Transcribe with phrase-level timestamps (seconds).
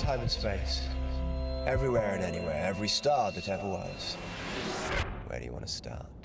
[0.00, 0.88] time and space.
[1.66, 4.14] Everywhere and anywhere, every star that ever was.
[5.26, 6.19] Where do you want to start?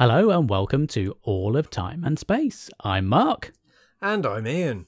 [0.00, 2.70] Hello and welcome to All of Time and Space.
[2.82, 3.52] I'm Mark.
[4.00, 4.86] And I'm Ian.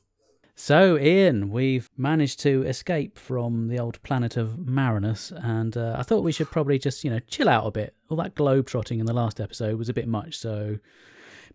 [0.55, 6.03] So, Ian, we've managed to escape from the old planet of Marinus, and uh, I
[6.03, 7.95] thought we should probably just, you know, chill out a bit.
[8.09, 10.79] All that globe trotting in the last episode was a bit much, so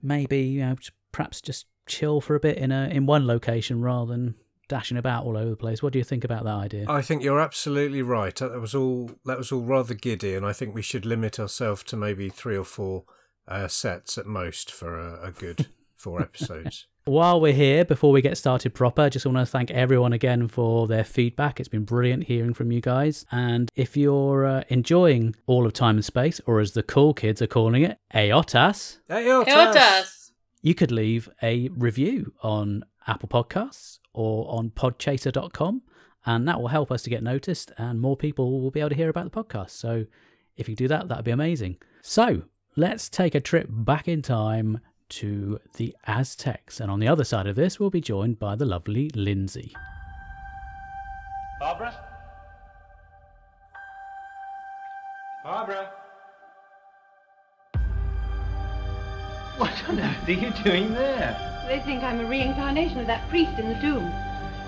[0.03, 0.75] maybe, you know,
[1.11, 4.35] perhaps just chill for a bit in a in one location rather than
[4.67, 5.81] dashing about all over the place.
[5.81, 6.85] What do you think about that idea?
[6.87, 8.35] I think you're absolutely right.
[8.35, 11.81] That was all that was all rather giddy, and I think we should limit ourselves
[11.85, 13.05] to maybe three or four
[13.47, 16.87] uh, sets at most for a, a good four episodes.
[17.05, 20.87] While we're here, before we get started proper, just want to thank everyone again for
[20.87, 21.57] their feedback.
[21.57, 23.25] It's been brilliant hearing from you guys.
[23.31, 27.41] And if you're uh, enjoying all of time and space, or as the cool kids
[27.41, 29.45] are calling it, Aotas, Aotas.
[29.47, 30.31] Aotas.
[30.61, 35.83] you could leave a review on Apple Podcasts or on podchaser.com.
[36.25, 38.95] And that will help us to get noticed, and more people will be able to
[38.95, 39.69] hear about the podcast.
[39.69, 40.05] So
[40.57, 41.77] if you do that, that'd be amazing.
[42.01, 42.41] So
[42.77, 46.79] let's take a trip back in time to the Aztecs.
[46.79, 49.73] And on the other side of this, we'll be joined by the lovely Lindsay.
[51.59, 51.93] Barbara?
[55.43, 55.91] Barbara?
[59.57, 61.65] What on earth are you doing there?
[61.67, 64.05] They think I'm a reincarnation of that priest in the tomb.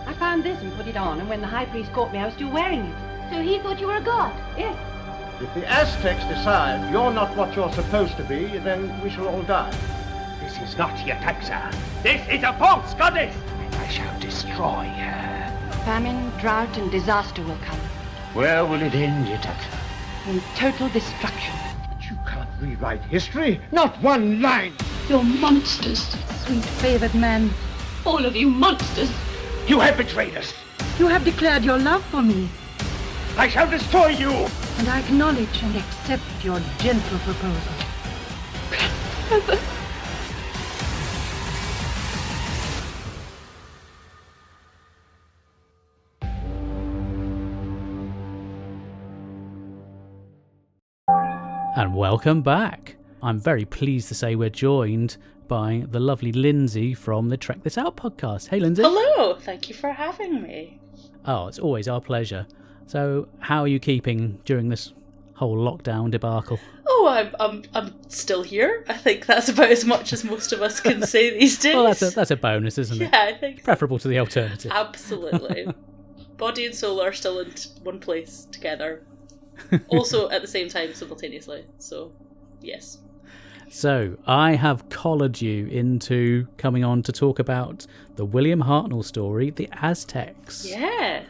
[0.08, 2.26] I found this and put it on, and when the high priest caught me, I
[2.26, 3.30] was still wearing it.
[3.32, 4.34] So he thought you were a god?
[4.58, 4.76] Yes.
[5.42, 9.42] If the Aztecs decide you're not what you're supposed to be, then we shall all
[9.44, 9.72] die.
[10.44, 11.74] This is not Yetaxa.
[12.04, 13.34] This is a false goddess!
[13.60, 15.72] And I shall destroy her.
[15.86, 17.80] Famine, drought, and disaster will come.
[18.34, 19.78] Where will it end, Yetaxa?
[20.28, 21.54] In total destruction.
[21.90, 23.62] But you can't rewrite history.
[23.72, 24.74] Not one line.
[25.08, 26.02] You're monsters.
[26.46, 27.50] Sweet favored man,
[28.06, 29.10] All of you monsters.
[29.68, 30.54] You have betrayed us.
[31.00, 32.50] you have declared your love for me,
[33.38, 34.48] I shall destroy you.
[34.80, 37.74] And I acknowledge and accept your gentle proposal.
[51.76, 52.96] And welcome back.
[53.22, 55.18] I'm very pleased to say we're joined
[55.50, 58.48] by the lovely Lindsay from the Trek This Out podcast.
[58.48, 58.84] Hey, Lindsay.
[58.84, 60.80] Hello, thank you for having me.
[61.26, 62.48] Oh, it's always our pleasure.
[62.90, 64.94] So, how are you keeping during this
[65.36, 66.60] whole lockdown debacle?
[66.88, 68.84] Oh, I'm I'm I'm still here.
[68.90, 71.76] I think that's about as much as most of us can say these days.
[71.76, 73.12] Well, that's a, that's a bonus, isn't it?
[73.14, 74.72] yeah, I think Preferable to the alternative.
[74.74, 75.68] absolutely.
[76.38, 79.04] Body and soul are still in one place together.
[79.90, 81.66] Also, at the same time, simultaneously.
[81.78, 82.12] So,
[82.60, 82.98] yes.
[83.70, 87.86] So, I have collared you into coming on to talk about
[88.16, 90.66] the William Hartnell story, The Aztecs.
[90.66, 91.26] Yes.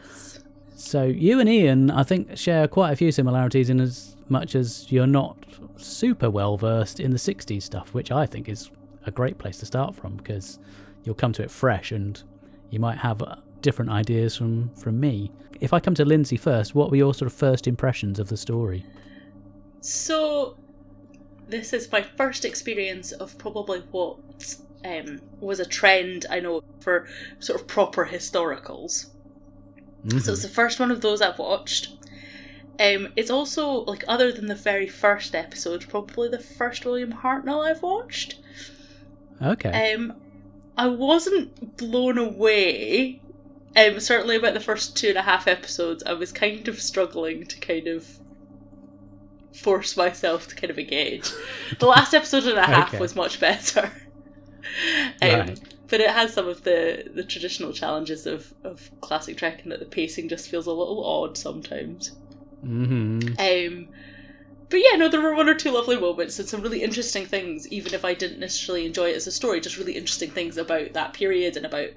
[0.80, 4.90] So, you and Ian, I think, share quite a few similarities in as much as
[4.90, 5.36] you're not
[5.76, 8.70] super well versed in the 60s stuff, which I think is
[9.04, 10.58] a great place to start from because
[11.04, 12.20] you'll come to it fresh and
[12.70, 15.30] you might have uh, different ideas from, from me.
[15.60, 18.38] If I come to Lindsay first, what were your sort of first impressions of the
[18.38, 18.86] story?
[19.82, 20.56] So,
[21.46, 24.16] this is my first experience of probably what
[24.86, 27.06] um, was a trend I know for
[27.38, 29.10] sort of proper historicals.
[30.18, 31.96] So it's the first one of those I've watched.
[32.78, 37.66] Um, it's also like other than the very first episode, probably the first William Hartnell
[37.70, 38.36] I've watched.
[39.42, 39.94] Okay.
[39.94, 40.12] Um,
[40.76, 43.22] I wasn't blown away.
[43.76, 47.46] Um, certainly about the first two and a half episodes, I was kind of struggling
[47.46, 48.20] to kind of
[49.52, 51.30] force myself to kind of engage.
[51.78, 52.98] The last episode and a half Okay.
[52.98, 53.84] was much better.
[55.22, 55.60] um, Right.
[55.90, 59.80] But it has some of the, the traditional challenges of, of classic Trek in that
[59.80, 62.12] the pacing just feels a little odd sometimes.
[62.62, 63.88] hmm Um,
[64.70, 67.68] but yeah, no, there were one or two lovely moments and some really interesting things,
[67.68, 70.92] even if I didn't necessarily enjoy it as a story, just really interesting things about
[70.94, 71.90] that period and about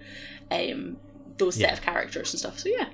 [0.52, 0.98] um,
[1.38, 1.74] those set Yeah.
[1.74, 2.60] of characters and stuff.
[2.60, 2.90] So yeah.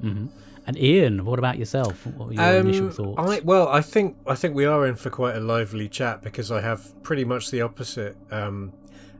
[0.00, 0.26] hmm
[0.66, 2.06] And Ian, what about yourself?
[2.06, 3.18] What were your initial Um, thoughts?
[3.20, 6.50] I, well, I think I think we are in for quite a lively chat because
[6.50, 8.72] I have pretty much the opposite um,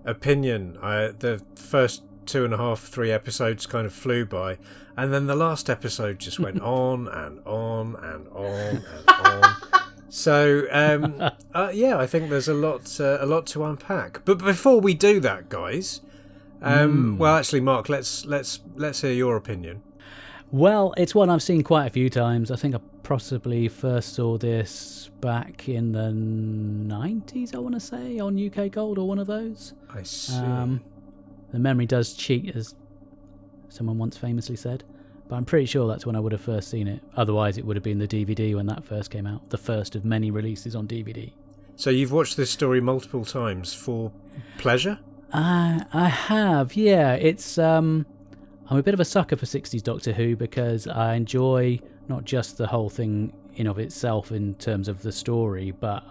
[0.07, 0.79] opinion.
[0.81, 4.59] I, the first two and a half, three episodes kind of flew by,
[4.97, 9.57] and then the last episode just went on and on and on and on.
[10.09, 11.21] So um,
[11.55, 14.25] uh, yeah, I think there's a lot uh, a lot to unpack.
[14.25, 16.01] But before we do that, guys,
[16.63, 19.83] um, well, actually, Mark, let's let's let's hear your opinion.
[20.53, 22.51] Well, it's one I've seen quite a few times.
[22.51, 28.19] I think I possibly first saw this back in the 90s, I want to say,
[28.19, 29.75] on UK Gold or one of those.
[29.93, 30.37] I see.
[30.37, 30.83] Um,
[31.53, 32.75] the memory does cheat, as
[33.69, 34.85] someone once famously said.
[35.29, 37.03] But I'm pretty sure that's when I would have first seen it.
[37.17, 40.05] Otherwise, it would have been the DVD when that first came out, the first of
[40.05, 41.33] many releases on DVD.
[41.75, 44.13] so you've watched this story multiple times for
[44.59, 45.01] pleasure?
[45.33, 47.15] I I have, yeah.
[47.15, 48.07] It's um,
[48.69, 52.59] I'm a bit of a sucker for '60s Doctor Who because I enjoy not just
[52.59, 56.03] the whole thing in of itself in terms of the story, but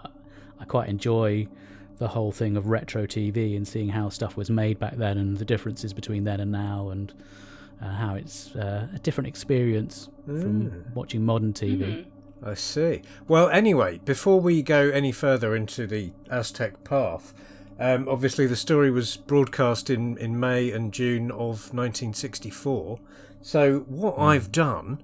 [0.58, 1.48] I quite enjoy
[1.98, 5.36] the whole thing of retro TV and seeing how stuff was made back then and
[5.38, 7.12] the differences between then and now and
[7.82, 12.06] uh, how it's uh, a different experience from watching modern TV.
[12.42, 13.02] I see.
[13.28, 17.32] Well, anyway, before we go any further into the Aztec path,
[17.78, 22.98] um, obviously the story was broadcast in, in May and June of 1964.
[23.42, 25.02] So what I've done,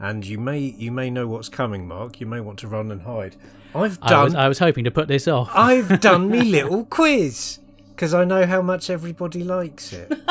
[0.00, 2.20] and you may you may know what's coming, Mark.
[2.20, 3.36] You may want to run and hide.
[3.74, 4.24] I've I done.
[4.24, 5.50] was I was hoping to put this off.
[5.54, 7.58] I've done me little quiz
[7.90, 10.12] because I know how much everybody likes it.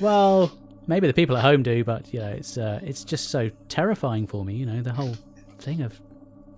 [0.00, 0.50] Well,
[0.88, 4.44] maybe the people at home do, but yeah, it's uh, it's just so terrifying for
[4.44, 4.54] me.
[4.54, 5.14] You know, the whole
[5.60, 6.00] thing of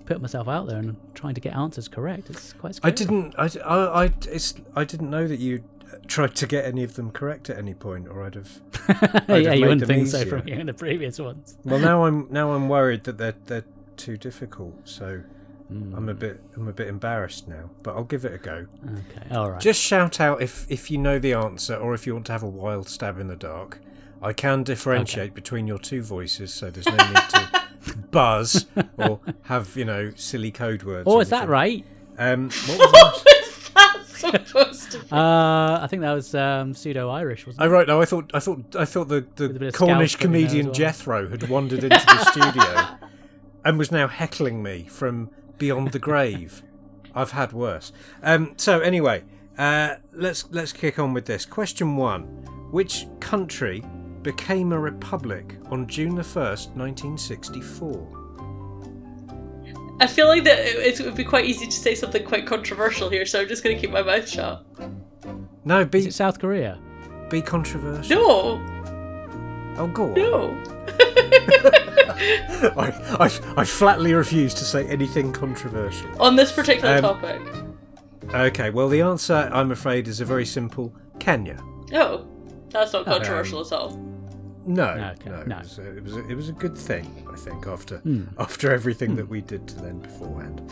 [0.06, 2.30] putting myself out there and trying to get answers correct.
[2.30, 2.92] It's quite scary.
[2.92, 3.34] I didn't.
[3.38, 5.62] I, I, I, it's, I didn't know that you
[6.08, 8.60] tried to get any of them correct at any point, or I'd have.
[9.28, 10.30] I'd yeah, have you wouldn't think so easier.
[10.38, 11.56] from hearing the previous ones.
[11.64, 13.64] Well, now I'm now I'm worried that they're they're
[13.96, 14.88] too difficult.
[14.88, 15.22] So
[15.70, 16.08] I'm Hmm.
[16.10, 17.70] a bit I'm a bit embarrassed now.
[17.82, 18.66] But I'll give it a go.
[18.86, 19.60] Okay, all right.
[19.60, 22.42] Just shout out if if you know the answer, or if you want to have
[22.42, 23.80] a wild stab in the dark.
[24.22, 27.50] I can differentiate between your two voices, so there's no need to
[28.10, 28.66] buzz
[28.98, 31.04] or have you know silly code words.
[31.06, 31.84] oh, is that right?
[32.18, 33.24] Um, what was
[33.74, 34.00] that?
[34.46, 35.06] Supposed to be.
[35.12, 37.68] Uh, I think that was um, pseudo Irish, wasn't Oh it?
[37.72, 40.22] right, no, I thought I thought I thought the, With a bit the Cornish Scouse
[40.22, 40.74] put in there comedian well.
[40.74, 42.96] Jethro had wandered into the studio
[43.64, 46.62] and was now heckling me from beyond the grave.
[47.14, 47.92] I've had worse.
[48.22, 49.24] Um, so anyway,
[49.58, 51.44] uh, let's let's kick on with this.
[51.44, 52.22] Question one:
[52.70, 53.84] Which country
[54.24, 58.20] became a republic on June the first, nineteen sixty-four?
[60.00, 63.08] I feel like that it, it would be quite easy to say something quite controversial
[63.08, 64.66] here, so I'm just going to keep my mouth shut.
[65.64, 66.80] No, Is be it South Korea?
[67.30, 68.16] be controversial.
[68.58, 68.70] No,
[69.76, 70.14] Oh, go on.
[70.14, 70.62] no.
[72.76, 76.10] I, I I flatly refuse to say anything controversial.
[76.22, 77.40] On this particular Um, topic.
[78.32, 81.62] Okay, well, the answer, I'm afraid, is a very simple Kenya.
[81.92, 82.26] Oh,
[82.70, 83.98] that's not controversial at all.
[84.66, 85.56] No, Okay, no, no.
[85.58, 88.24] It, was a, it, was a, it was a good thing, I think, after Hmm.
[88.38, 90.62] after everything that we did to them beforehand.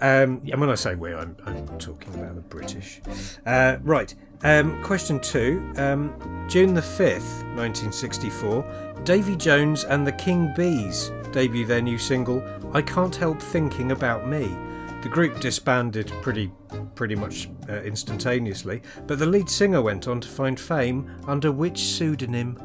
[0.00, 3.00] Um, And when I say we, I'm, I'm talking about the British.
[3.46, 5.72] Uh, right, um, question two.
[5.76, 6.12] Um,
[6.48, 12.42] June the 5th, 1964, Davy Jones and the King Bees debut their new single,
[12.72, 14.54] I Can't Help Thinking About Me.
[15.02, 16.50] The group disbanded pretty
[16.94, 21.78] pretty much uh, instantaneously, but the lead singer went on to find fame under which
[21.78, 22.56] pseudonym?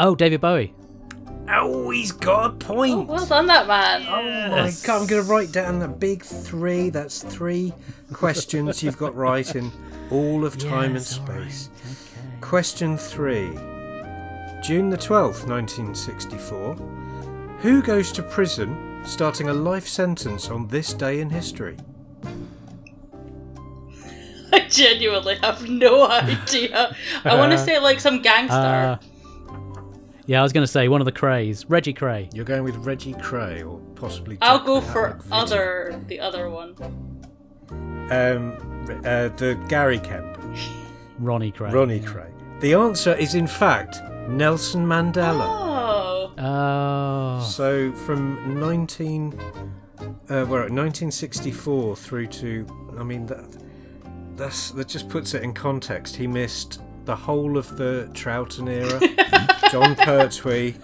[0.00, 0.74] Oh, David Bowie.
[1.50, 3.08] Oh, he's got a Oh, point.
[3.08, 4.02] well done, that man.
[4.06, 6.90] Oh my god, I'm going to write down the big three.
[6.90, 7.72] That's three
[8.12, 9.72] questions you've got right in
[10.10, 11.70] all of time and Yes, all right, space.
[11.74, 12.40] okay.
[12.42, 13.48] Question three
[14.62, 16.74] June the 12th, 1964.
[17.60, 21.76] Who goes to prison starting a life sentence on this day in history?
[24.52, 26.94] I genuinely have no idea.
[27.24, 28.54] I want to say like some gangster.
[28.56, 28.98] Uh,
[30.28, 32.28] yeah, I was going to say one of the Krays, Reggie Kray.
[32.34, 34.36] You're going with Reggie Kray or possibly.
[34.42, 35.26] I'll Jack go the for Vitti.
[35.32, 36.76] other the other one.
[38.10, 38.58] Um,
[39.06, 40.38] uh, the Gary Kemp.
[41.18, 41.72] Ronnie Kray.
[41.72, 42.30] Ronnie Kray.
[42.60, 45.46] The answer is, in fact, Nelson Mandela.
[45.48, 47.42] Oh, Oh.
[47.42, 52.66] So from 19, uh, where 1964 through to,
[52.98, 53.44] I mean that
[54.36, 56.14] that's that just puts it in context.
[56.14, 59.00] He missed the whole of the Troughton era,
[59.72, 60.74] Jon Pertwee.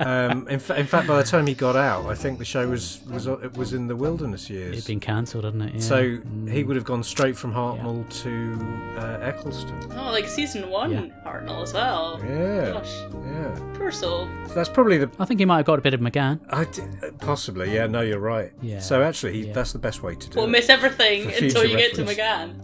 [0.00, 2.68] Um, in, fa- in fact, by the time he got out, I think the show
[2.68, 4.74] was was it was in the wilderness years.
[4.76, 5.74] It'd been cancelled, hadn't it?
[5.74, 5.80] Yeah.
[5.80, 6.50] So Mm.
[6.52, 9.76] he would have gone straight from Hartnell to uh, Eccleston.
[9.96, 11.06] oh, like season one, Yeah.
[11.26, 12.20] Hartnell as well.
[12.24, 12.94] Yeah, Gosh,
[13.24, 13.58] yeah.
[13.74, 14.28] poor soul.
[14.48, 16.40] So that's probably the I think he might have got a bit of McGann.
[16.50, 16.82] I d-
[17.20, 17.86] possibly, yeah.
[17.88, 18.52] No, you're right.
[18.62, 19.52] Yeah, So actually, he, yeah.
[19.52, 20.40] that's the best way to do it.
[20.42, 22.04] We'll miss everything until future you get to.
[22.04, 22.54] McGann.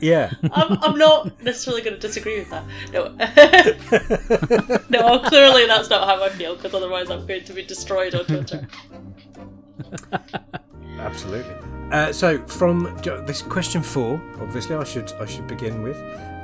[0.00, 0.32] Yeah.
[0.52, 2.64] I'm, I'm not necessarily going to disagree with that.
[2.92, 3.08] No,
[4.90, 8.24] no, clearly that's not how I feel because otherwise I'm going to be destroyed on
[8.26, 8.66] Twitter.
[10.98, 11.54] Absolutely.
[11.92, 15.96] Uh, so from this question four, obviously I should I should begin with.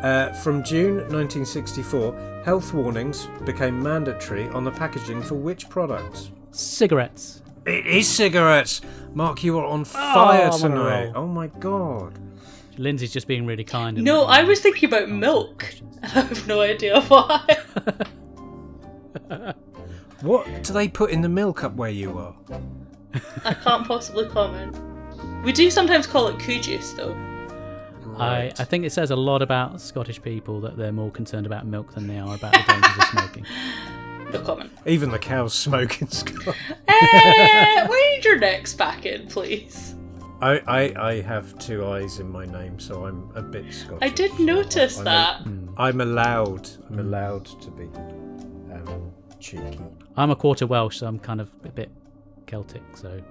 [0.03, 6.31] Uh, from June 1964, health warnings became mandatory on the packaging for which products?
[6.51, 7.43] Cigarettes.
[7.65, 8.81] It is cigarettes.
[9.15, 11.13] Mark, you are on fire I'm on a tonight.
[11.15, 12.19] Oh my god.
[12.83, 13.97] Lindsay's just being really kind.
[14.03, 15.61] No, letting I was thinking about milk.
[15.61, 15.99] questions.
[16.03, 17.47] I have no idea why.
[20.23, 22.35] What do they put in the milk up where you are?
[23.45, 24.79] I can't possibly comment.
[25.45, 27.17] We do sometimes call it coo juice though.
[28.17, 31.67] I, I think it says a lot about Scottish people that they're more concerned about
[31.67, 33.47] milk than they are about the dangers of smoking.
[34.33, 34.73] No comment.
[34.87, 36.57] Even the cows smoke in Scotland.
[36.89, 39.95] Eh, wind your necks back in, please.
[40.43, 43.99] I, I, I have two eyes in my name, so I'm a bit Scottish.
[44.03, 45.43] I did notice I'm that.
[45.77, 46.69] I'm allowed.
[46.91, 47.85] I'm allowed to be
[48.75, 49.79] um, cheeky.
[50.17, 51.91] I'm a quarter Welsh, so I'm kind of a bit
[52.47, 52.83] Celtic.
[52.97, 53.23] So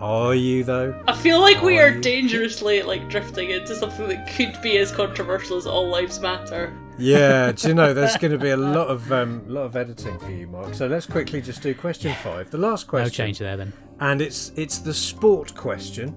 [0.00, 1.00] Are you though?
[1.06, 2.00] I feel like we Are are you?
[2.00, 6.76] dangerously like drifting into something that could be as controversial as all lives matter.
[6.98, 7.52] Yeah.
[7.52, 10.30] do you know there's going to be a lot of um, lot of editing for
[10.30, 10.74] you, Mark?
[10.74, 13.04] So let's quickly just do question five, the last question.
[13.04, 13.72] no question, change there then.
[14.00, 16.14] And it's it's the sport question.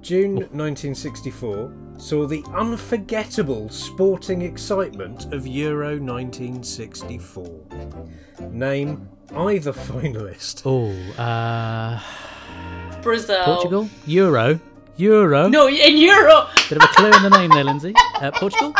[0.00, 7.66] June 1964 saw the unforgettable sporting excitement of Euro 1964.
[8.50, 10.62] Name either finalist.
[10.66, 10.90] Oh,
[11.22, 12.00] uh,
[13.00, 13.44] Brazil.
[13.44, 14.60] Portugal, Euro,
[14.96, 15.48] Euro.
[15.48, 16.50] No, in Europe.
[16.68, 17.94] Bit of a clue in the name there, Lindsay.
[18.20, 18.72] Uh, Portugal.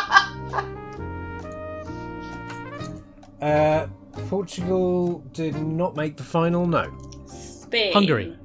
[3.43, 3.87] Uh,
[4.29, 6.67] Portugal did not make the final.
[6.67, 6.91] No.
[7.75, 7.93] Spain.
[7.93, 8.37] Hungary.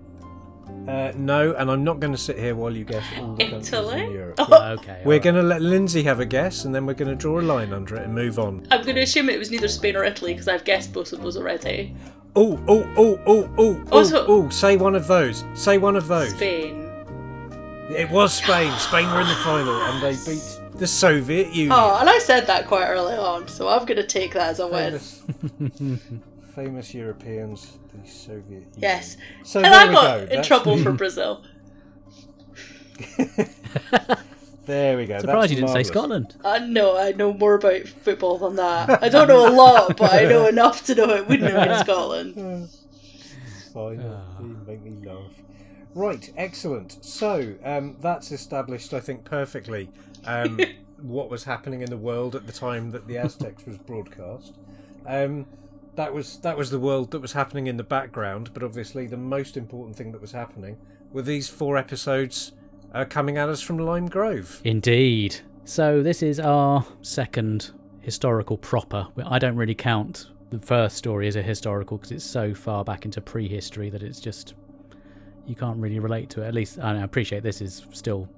[0.88, 3.74] Uh, no, and I'm not going to sit here while you guess all the countries
[3.74, 4.06] Italy?
[4.06, 4.40] in Europe.
[4.40, 5.02] Yeah, okay.
[5.06, 5.24] We're alright.
[5.24, 7.72] going to let Lindsay have a guess, and then we're going to draw a line
[7.72, 8.66] under it and move on.
[8.72, 11.22] I'm going to assume it was neither Spain or Italy because I've guessed both of
[11.22, 11.96] those already.
[12.36, 14.50] Oh, oh, oh, oh, oh, oh, oh!
[14.50, 15.44] Say one of those.
[15.54, 16.30] Say one of those.
[16.32, 16.88] Spain.
[17.96, 18.72] It was Spain.
[18.80, 21.72] Spain were in the final, and they beat the Soviet Union.
[21.72, 24.60] Oh, and I said that quite early on, so I'm going to take that as
[24.60, 24.98] a win.
[25.00, 26.10] famous,
[26.64, 28.72] famous Europeans, the Soviet Union.
[28.78, 29.18] Yes.
[29.44, 30.24] So And there I we got go.
[30.24, 31.44] in That's- trouble for Brazil.
[34.66, 35.18] There we go.
[35.18, 35.82] Surprised That's you didn't say.
[35.82, 36.36] Scotland.
[36.46, 39.02] I know, I know more about football than that.
[39.02, 41.80] I don't know a lot, but I know enough to know it wouldn't have been
[41.80, 42.36] Scotland.
[43.74, 44.04] Fine.
[44.06, 44.22] Ah.
[44.40, 45.32] You make me laugh.
[45.96, 47.04] Right, excellent.
[47.04, 49.90] So um, that's established, I think, perfectly
[50.26, 50.60] um,
[51.02, 54.54] what was happening in the world at the time that the Aztecs was broadcast.
[55.08, 55.48] Um,
[56.00, 59.18] that was that was the world that was happening in the background, but obviously the
[59.18, 60.78] most important thing that was happening
[61.12, 62.54] were these four episodes
[62.94, 64.62] uh, coming at us from Lime Grove.
[64.64, 65.42] Indeed.
[65.66, 69.08] So this is our second historical proper.
[69.26, 73.04] I don't really count the first story as a historical because it's so far back
[73.04, 74.54] into prehistory that it's just
[75.46, 76.48] you can't really relate to it.
[76.48, 78.30] At least I I appreciate this is still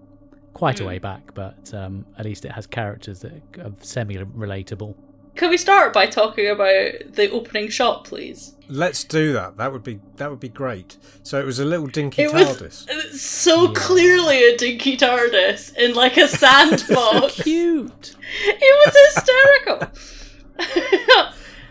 [0.55, 4.95] quite a way back, but um, at least it has characters that are semi-relatable.
[5.35, 8.55] Can we start by talking about the opening shot, please?
[8.67, 9.57] Let's do that.
[9.57, 10.97] That would be that would be great.
[11.23, 13.13] So it was a little dinky It was TARDIS.
[13.19, 17.35] so clearly a dinky TARDIS in like a sandbox.
[17.43, 18.15] Cute.
[18.45, 19.87] it was hysterical.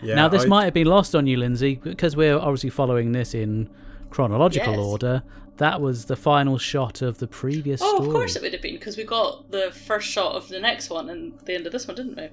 [0.02, 3.12] Yeah, now this I- might have been lost on you, Lindsay, because we're obviously following
[3.12, 3.68] this in
[4.10, 4.80] chronological Yes.
[4.84, 5.22] order.
[5.58, 8.08] That was the final shot of the previous oh, story.
[8.08, 10.88] of course it would have been because we got the first shot of the next
[10.88, 12.28] one and the end of this one, didn't we?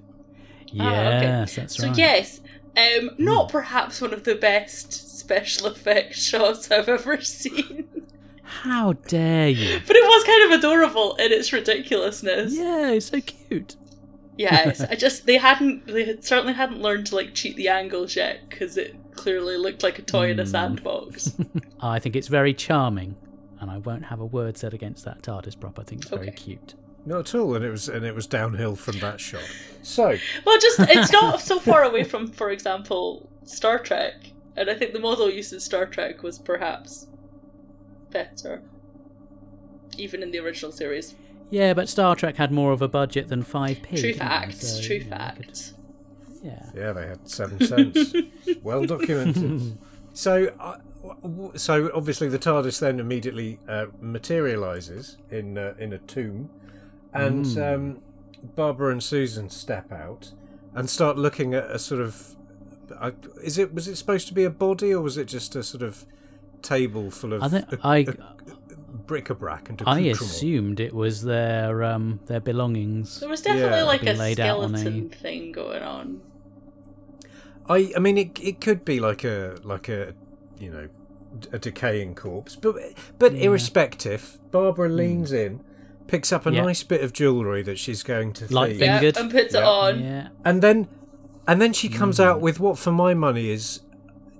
[0.79, 1.37] Ah, okay.
[1.39, 1.97] Yes, that's So right.
[1.97, 2.39] yes,
[2.75, 7.87] um, not perhaps one of the best special effects shots I've ever seen,
[8.43, 9.79] How dare you?
[9.85, 12.53] but it was kind of adorable in its ridiculousness.
[12.55, 13.75] Yeah, it's so cute.
[14.37, 18.15] Yes, I just they hadn't they had, certainly hadn't learned to like cheat the angles
[18.15, 20.51] yet because it clearly looked like a toy in a Hmm.
[20.51, 21.33] sandbox.
[21.81, 23.15] I think it's very charming,
[23.59, 25.79] and I won't have a word said against that TARDIS prop.
[25.79, 26.75] I think it's very cute.
[27.07, 29.49] Not at all, and it was and it was downhill from that shot.
[29.81, 34.15] So well, just it's not so far away from, for example, Star Trek,
[34.57, 37.07] and I think the model used in Star Trek was perhaps
[38.11, 38.61] better,
[39.97, 41.15] even in the original series.
[41.49, 43.87] Yeah, but Star Trek had more of a budget than 5p.
[43.89, 44.67] True didn't facts.
[44.67, 45.73] So, true you know, I could- facts.
[46.43, 46.65] Yeah.
[46.75, 48.13] yeah, they had seven cents,
[48.61, 49.77] well documented.
[50.13, 55.93] So, uh, w- w- so obviously the TARDIS then immediately uh, materializes in uh, in
[55.93, 56.49] a tomb,
[57.17, 57.73] and Mm.
[57.75, 57.97] um,
[58.55, 60.31] Barbara and Susan step out
[60.75, 62.35] and start looking at a sort of.
[62.99, 63.11] Uh,
[63.43, 65.83] is it was it supposed to be a body or was it just a sort
[65.83, 66.05] of
[66.61, 68.13] table full of I think uh, I uh,
[69.05, 70.21] bric-a-brac and I accoutrement.
[70.21, 73.19] assumed it was their um, their belongings.
[73.19, 73.83] There was definitely Yeah.
[73.83, 76.21] like a laid out a- skeleton thing going on.
[77.69, 80.13] I I mean it it could be like a like a
[80.59, 80.87] you know
[81.51, 82.75] a decaying corpse, but
[83.19, 85.59] but irrespective, Barbara leans in,
[86.07, 86.55] picks up a Hmm.
[86.55, 86.61] Yeah.
[86.63, 89.05] nice bit of jewellery that she's going to Light thieve, finger.
[89.07, 90.03] Yeah, and puts it on.
[90.03, 90.87] Yeah, and then
[91.47, 91.95] and then she Hmm.
[91.95, 93.81] comes out with what for my money is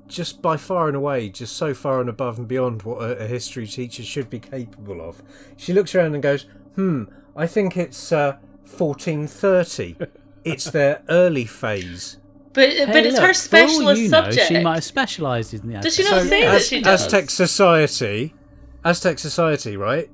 [0.08, 3.28] just by far and away just so far and above and beyond what a, a
[3.28, 5.22] history teacher should be capable of.
[5.58, 6.46] She looks around and goes,
[6.76, 7.04] "Hmm,
[7.36, 8.38] I think it's uh,
[8.78, 9.96] 1430.
[10.46, 12.18] it's their early phase."
[12.54, 13.34] But Hey, but it's look, her for all
[13.68, 14.48] specialist you know, subject.
[14.48, 15.80] she might have specialised in the.
[15.80, 16.16] Does she Aztec.
[16.18, 17.04] not say that she does?
[17.06, 18.34] Aztec society,
[18.84, 20.10] Aztec society, right,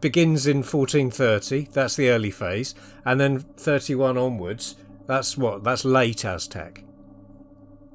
[0.00, 1.68] begins in 1430.
[1.72, 4.76] That's the early phase, and then 31 onwards.
[5.06, 5.64] That's what.
[5.64, 6.84] That's late Aztec.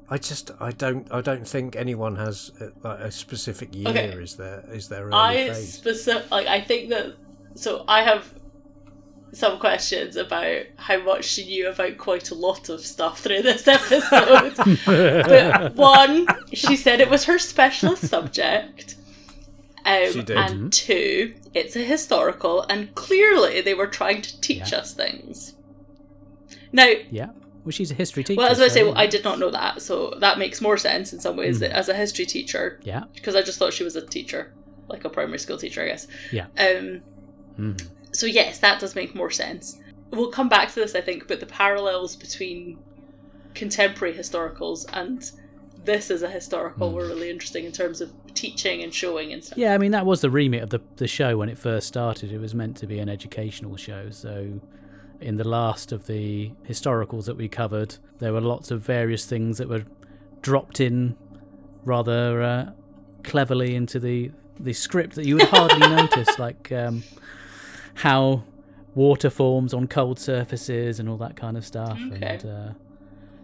[0.08, 3.88] I just, I don't, I don't think anyone has a, like a specific year.
[3.88, 4.08] Okay.
[4.10, 4.64] Is there?
[4.70, 5.74] Is there early I phase?
[5.74, 7.14] specific like I think that
[7.56, 8.32] so I have
[9.32, 13.66] some questions about how much she knew about quite a lot of stuff through this
[13.68, 14.54] episode.
[14.86, 18.95] but one, she said it was her specialist subject.
[19.86, 20.36] Um, She did.
[20.36, 24.78] And two, it's a historical, and clearly they were trying to teach Yeah.
[24.78, 25.54] us things.
[26.72, 27.30] Now, Yeah,
[27.64, 28.38] well, she's a history teacher.
[28.38, 30.76] well, as I say, so, well, I did not know that, so that makes more
[30.76, 31.64] sense in some ways Hmm.
[31.64, 34.52] as a history teacher, Yeah, because I just thought she was a teacher,
[34.88, 36.06] like a primary school teacher, I guess.
[36.32, 36.46] yeah.
[36.58, 37.02] Um,
[37.58, 37.80] Mhm.
[38.12, 39.78] so yes, that does make more sense.
[40.10, 42.80] We'll come back to this, I think, but the parallels between
[43.54, 45.22] contemporary historicals and
[45.86, 49.56] this as a historical were really interesting in terms of teaching and showing and stuff.
[49.56, 52.32] Yeah, I mean that was the remit of the the show when it first started.
[52.32, 54.10] It was meant to be an educational show.
[54.10, 54.60] So,
[55.20, 59.58] in the last of the historicals that we covered, there were lots of various things
[59.58, 59.84] that were
[60.42, 61.16] dropped in
[61.84, 62.70] rather uh,
[63.22, 67.02] cleverly into the the script that you would hardly notice, like um,
[67.94, 68.42] how
[68.94, 71.98] water forms on cold surfaces and all that kind of stuff.
[72.12, 72.26] Okay.
[72.26, 72.72] And uh,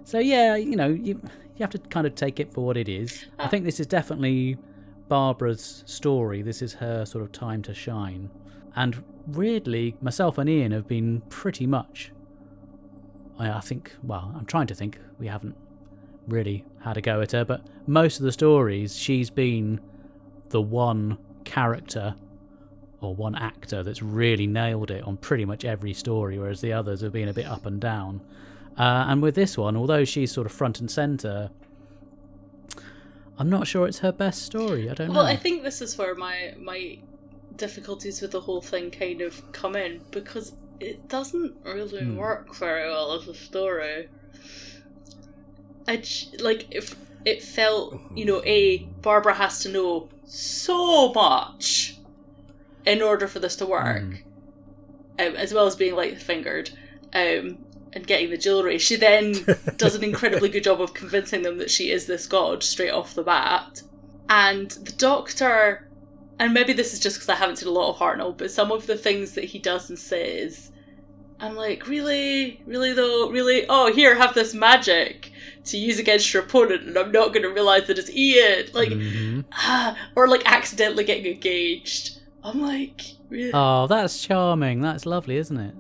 [0.05, 1.21] so, yeah, you know, you
[1.63, 3.27] you have to kind of take it for what it is.
[3.39, 4.59] I uh, think this is definitely
[5.07, 6.43] Barbara's story.
[6.43, 8.31] This is her sort of time to shine.
[8.75, 12.11] And weirdly, myself and Ian have been pretty much.
[13.39, 14.99] I, I think, well, I'm trying to think.
[15.21, 15.57] We haven't
[16.27, 19.81] really had a go at her, but most of the stories, she's been
[20.49, 22.17] the one character
[23.01, 27.03] or one actor that's really nailed it on pretty much every story, whereas the others
[27.03, 28.21] have been a bit up and down.
[28.79, 31.51] Uh, and with this one, although she's sort of front and centre,
[33.39, 34.89] I'm not sure it's her best story.
[34.89, 35.29] I don't Well, know.
[35.29, 36.99] I think this is where my my
[37.57, 42.17] difficulties with the whole thing kind of come in because it doesn't really Hmm.
[42.17, 44.09] work very well as a story.
[45.87, 46.03] I
[46.41, 51.99] like if it felt, you know, a Barbara has to know so much
[52.87, 54.15] in order for this to work, Hmm.
[55.19, 56.71] um, as well as being light fingered.
[57.13, 57.59] Um,
[57.95, 59.35] and getting the jewelry, she then
[59.77, 63.15] does an incredibly good job of convincing them that she is this god straight off
[63.15, 63.83] the bat.
[64.29, 65.89] And the doctor,
[66.39, 68.73] and maybe this is just because I haven't seen a lot of Hartnell, but some
[68.73, 70.71] of the things that he does and says,
[71.39, 73.67] I'm like, really, really though, really.
[73.69, 75.33] Oh, here, have this magic
[75.65, 78.67] to use against your opponent, and I'm not going to realize that it's Ian.
[78.73, 79.45] Like, Mhm.
[79.53, 82.19] ah, or like accidentally getting engaged.
[82.45, 83.51] I'm like, really?
[83.53, 84.81] Oh, that's charming.
[84.81, 85.75] That's lovely, isn't it?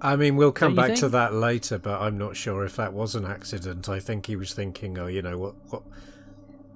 [0.00, 2.76] I mean, we'll come Don't you back to that later, but I'm not sure if
[2.76, 3.88] that was an accident.
[3.88, 5.82] I think he was thinking, oh, you know, what what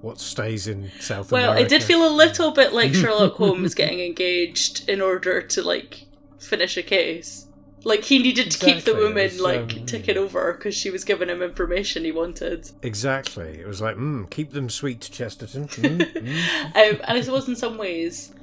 [0.01, 1.65] what stays in South Well, America.
[1.65, 6.05] it did feel a little bit like Sherlock Holmes getting engaged in order to like
[6.39, 7.47] finish a case.
[7.85, 11.03] Like he needed to keep the woman was, like um, ticking over because she was
[11.03, 12.69] giving him information he wanted.
[12.81, 13.59] Exactly.
[13.59, 15.67] It was like, mm, keep them sweet, Chesterton.
[15.67, 16.65] Mm, mm.
[16.75, 18.33] Um, and I suppose in some ways,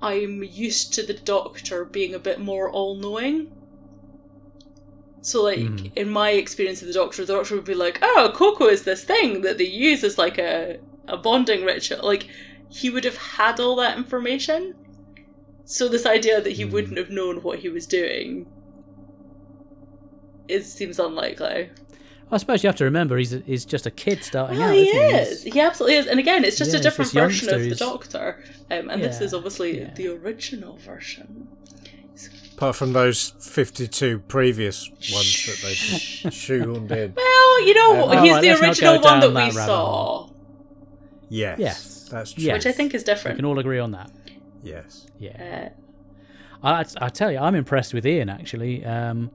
[0.00, 3.48] I'm used to the Doctor being a bit more all-knowing.
[5.22, 5.92] So, like Mhm.
[5.96, 9.02] in my experience of the Doctor, the Doctor would be like, "Oh, cocoa is this
[9.02, 10.78] thing that they use as like a
[11.08, 12.28] a bonding ritual." Like
[12.68, 14.74] he would have had all that information.
[15.64, 16.72] So this idea that he Mhm.
[16.72, 18.48] wouldn't have known what he was doing,
[20.48, 21.70] it seems unlikely.
[22.34, 24.74] I suppose you have to remember he's, he's just a kid starting Well, out.
[24.74, 25.42] he isn't is.
[25.44, 26.06] He absolutely is.
[26.06, 28.42] And again, it's just Yeah, a different this version of the Doctor.
[28.70, 29.94] Um, and this is obviously yeah.
[29.94, 31.48] the original version.
[32.56, 37.14] Apart from those 52 previous ones that they just shoehorned in.
[37.14, 40.30] Well, you know, Um, he's alright, the original one that down we that rabbit saw,
[41.28, 41.58] Yes.
[41.58, 42.08] Yes.
[42.10, 42.44] That's true.
[42.44, 42.52] Yeah.
[42.54, 43.36] which I think is different.
[43.36, 44.10] We can all agree on that.
[44.62, 45.06] Yes.
[45.18, 45.70] Yeah.
[46.62, 48.84] Uh, I, I tell you, I'm impressed with Ian actually.
[48.84, 49.30] Um,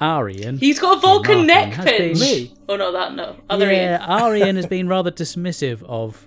[0.00, 0.58] our Ian.
[0.58, 2.18] he's got a Vulcan Martin neck has pinch.
[2.18, 3.36] been- Oh no, that no.
[3.50, 4.00] Other yeah, Ian.
[4.10, 6.26] our Ian has been rather dismissive of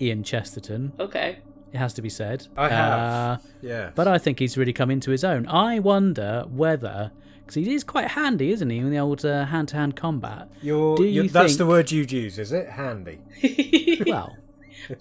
[0.00, 0.92] Ian Chesterton.
[0.98, 1.38] Okay.
[1.72, 2.46] It has to be said.
[2.56, 3.00] I have.
[3.00, 3.90] Uh, Yeah.
[3.94, 5.46] but I think he's really come into his own.
[5.48, 9.96] I wonder whether because he is quite handy, isn't he, in the old uh, hand-to-hand
[9.96, 10.48] combat?
[10.62, 12.70] You're, do you you that's the word you'd use, is it?
[12.70, 13.18] Handy.
[14.06, 14.36] Well,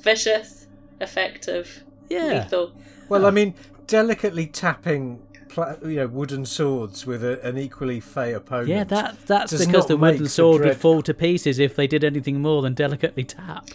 [0.01, 0.67] Vicious,
[0.99, 2.43] effective, yeah.
[2.43, 2.73] lethal.
[3.09, 3.53] Well, I mean,
[3.87, 5.21] delicately tapping,
[5.53, 8.69] pla- you know, wooden swords with a, an equally fey opponent.
[8.69, 12.03] Yeah, that that's because the wooden for sword would fall to pieces if they did
[12.03, 13.67] anything more than delicately tap.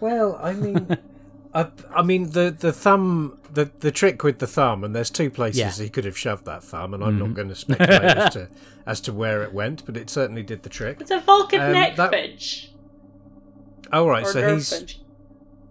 [0.00, 0.96] Well, I mean,
[1.54, 5.30] I, I mean the the thumb, the the trick with the thumb, and there's two
[5.30, 5.68] places Yeah.
[5.68, 5.82] Mm-hmm.
[5.84, 8.48] he could have shoved that thumb, and I'm not going to speculate as to
[8.86, 11.00] as to where it went, but it certainly did the trick.
[11.00, 12.72] It's a Vulcan Um, neck that- pinch.
[13.92, 15.00] All right, Or so he's pinch.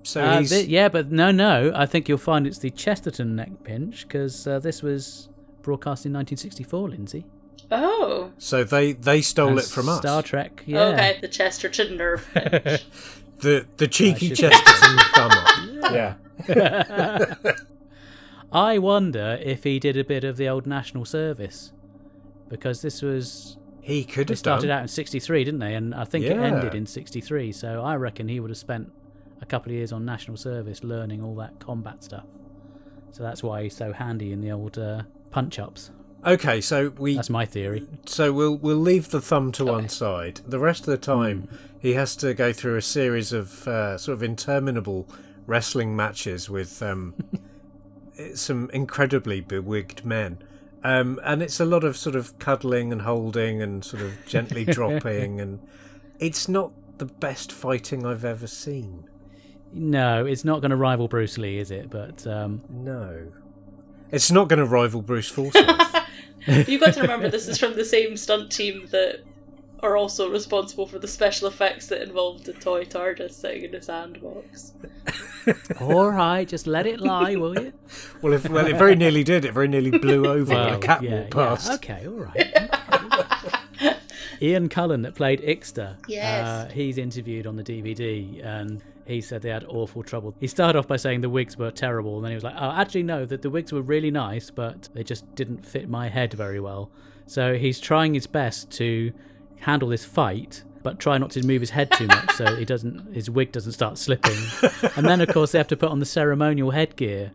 [0.04, 1.72] so Uh, he's thi- yeah, but no, no.
[1.76, 5.30] I think you'll find it's the Chesterton neck pinch because uh, this was
[5.68, 7.26] broadcast in 1964, Lindsay.
[7.70, 8.32] Oh.
[8.38, 9.98] so they they stole And it from us.
[10.00, 10.64] Star Trek.
[10.66, 10.86] Yeah.
[10.88, 12.26] Okay, the Chesterton nerve.
[13.40, 15.92] The the cheeky should- Chesterton thumb up.
[15.94, 17.36] Yeah.
[18.52, 21.72] I wonder if he did a bit of the old national service
[22.50, 24.78] because this was He could they have started done.
[24.78, 28.28] out in 63 didn't they and i think it ended in 63 so i reckon
[28.30, 28.90] he would have spent
[29.42, 32.26] a couple of years on national service learning all that combat stuff
[33.12, 35.92] so that's why he's so handy in the old uh, punch ups
[36.26, 40.42] Okay, so we that's my theory so we'll we'll leave the thumb to one side.
[40.46, 41.48] The rest of the time,
[41.80, 45.08] he has to go through a series of uh, sort of interminable
[45.46, 47.14] wrestling matches with um,
[48.34, 50.40] some incredibly bewigged men.
[50.84, 54.66] Um, and it's a lot of sort of cuddling and holding and sort of gently
[54.78, 55.60] dropping, and
[56.20, 59.08] it's not the best fighting I've ever seen.
[59.72, 63.28] no it's not going to rival bruce lee is it but um, No,
[64.12, 65.66] it's not going to rival Bruce Forsyth.
[66.68, 69.22] You've got to remember this is from the same stunt team that
[69.84, 73.82] are also responsible for the special effects that involved the toy TARDIS sitting in a
[73.82, 74.74] sandbox.
[75.80, 77.72] all right just let it lie will you
[78.22, 79.46] well, if, well, it very nearly did.
[79.46, 81.68] It very nearly blew over when a Well, cat yeah, walked past.
[81.68, 83.98] yeah, okay, all right.
[84.42, 86.46] Ian Cullen, that played Ixta, Yes.
[86.48, 90.36] uh, he's interviewed on the DVD, and he said they had awful trouble.
[90.40, 92.72] He started off by saying the wigs were terrible, and then he was like, "Oh,
[92.72, 96.34] actually, no, that the wigs were really nice, but they just didn't fit my head
[96.34, 96.92] very well."
[97.26, 99.12] So he's trying his best to
[99.62, 100.64] handle this fight.
[100.84, 103.14] But try not to move his head too much, so he doesn't.
[103.14, 104.38] His wig doesn't start slipping.
[104.96, 107.32] and then, of course, they have to put on the ceremonial headgear.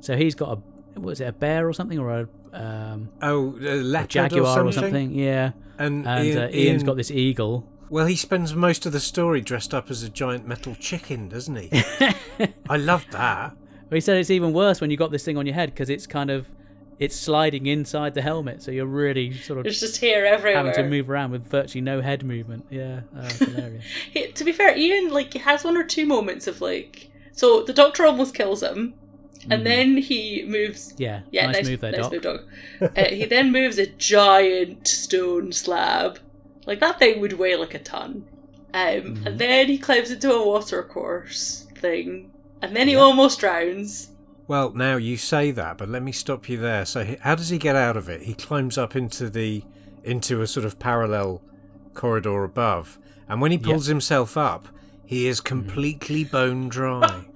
[0.00, 3.80] So he's got a was it a bear or something or a um, Oh, a
[3.80, 5.10] a jaguar or something.
[5.10, 7.68] Yeah, And, and Ian, uh, Ian's Ian- got this eagle.
[7.94, 11.54] Well, he spends most of the story dressed up as a giant metal chicken, doesn't
[11.54, 11.70] he?
[12.68, 13.52] I love that.
[13.52, 15.88] Well, he said it's even worse when you got this thing on your head because
[15.88, 16.48] it's kind of
[16.98, 20.56] it's sliding inside the helmet, so you're really sort of There's just here everywhere.
[20.56, 22.66] having to move around with virtually no head movement.
[22.68, 23.84] Yeah, oh, hilarious.
[24.34, 27.12] To be fair, Ian like has one or two moments of like.
[27.30, 28.94] So the Doctor almost kills him,
[29.50, 30.94] and then he moves.
[30.98, 32.12] Yeah, Yeah, nice, nice, move there, nice Doc.
[32.12, 32.40] move, Doc.
[32.96, 36.18] uh, he then moves a giant stone slab.
[36.66, 38.24] Like that thing would weigh like a ton.
[38.72, 39.26] Um, Mm-hmm.
[39.26, 44.10] And then he climbs into a water course thing, and then he almost drowns.
[44.48, 46.84] Well, now you say that, but let me stop you there.
[46.84, 48.22] So, he- how does he get out of it?
[48.22, 49.62] He climbs up into the
[50.02, 51.40] into a sort of parallel
[51.94, 52.98] corridor above,
[53.28, 54.66] and when he pulls himself up,
[55.06, 57.24] he is completely bone dry.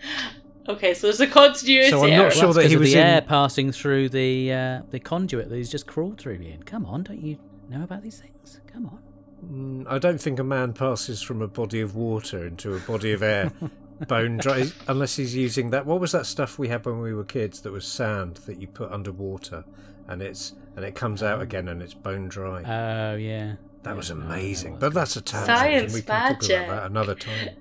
[0.69, 2.31] Okay, so there's a continuity So I'm not error.
[2.31, 5.49] sure That's that 'cause he was the in- air passing through the uh, the conduit
[5.49, 6.35] that he's just crawled through.
[6.43, 7.39] Ian, come on, don't you
[7.71, 8.61] know about these things?
[8.71, 8.99] Come on.
[9.45, 13.13] Mm, I don't think a man passes from a body of water into a body
[13.13, 13.53] of air
[14.09, 15.87] bone dry unless he's using that.
[15.87, 18.67] What was that stuff we had when we were kids that was sand that you
[18.69, 19.65] put underwater,
[20.09, 22.63] and it's and it comes out again and it's bone dry.
[22.65, 23.57] Oh yeah.
[23.83, 24.75] that Yeah, was no, I know amazing.
[24.79, 27.51] But going that's a tangent, Science and we can talk about that another time.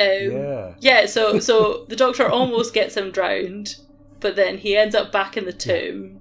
[0.00, 0.74] Um, Yeah.
[0.78, 3.76] Yeah, so so the doctor almost gets him drowned,
[4.20, 6.20] but then he ends up back in the tomb.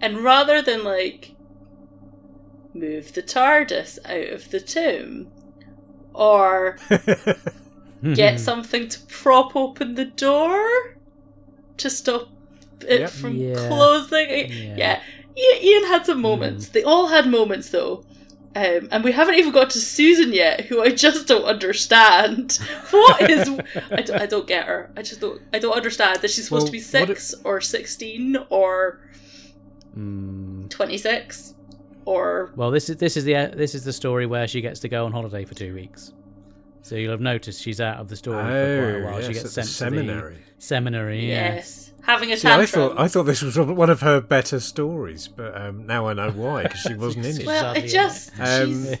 [0.00, 1.35] And rather than like
[2.78, 5.30] move the TARDIS out of the tomb
[6.14, 6.76] or
[8.14, 10.58] get something to prop open the door
[11.78, 12.28] to stop
[12.88, 13.10] it Yep.
[13.10, 13.68] from Yeah.
[13.68, 14.28] closing.
[14.50, 14.76] Yeah.
[14.76, 15.02] Yeah.
[15.62, 16.68] Ian had some moments.
[16.68, 18.04] They all had moments though.
[18.54, 22.58] Um, and we haven't even got to Susan yet, who I just don't understand.
[22.90, 23.46] What is?
[23.90, 24.90] I, don't, I don't get her.
[24.96, 25.42] I just don't.
[25.52, 29.00] I don't understand that she's supposed Well, to be what six or sixteen or
[29.98, 30.68] Mm.
[30.70, 31.54] twenty six
[32.06, 34.80] or Well, this is this is the uh, this is the story where she gets
[34.80, 36.12] to go on holiday for two weeks.
[36.82, 39.20] So you'll have noticed she's out of the story for quite a Oh, while.
[39.20, 40.34] she gets at the sent seminary.
[40.36, 41.28] to the seminary.
[41.28, 41.54] Yeah.
[41.56, 45.26] yes, having a See, I thought I thought this was one of her better stories,
[45.28, 47.46] but um, now I know why because she wasn't in it.
[47.46, 48.96] well, it just Um, she's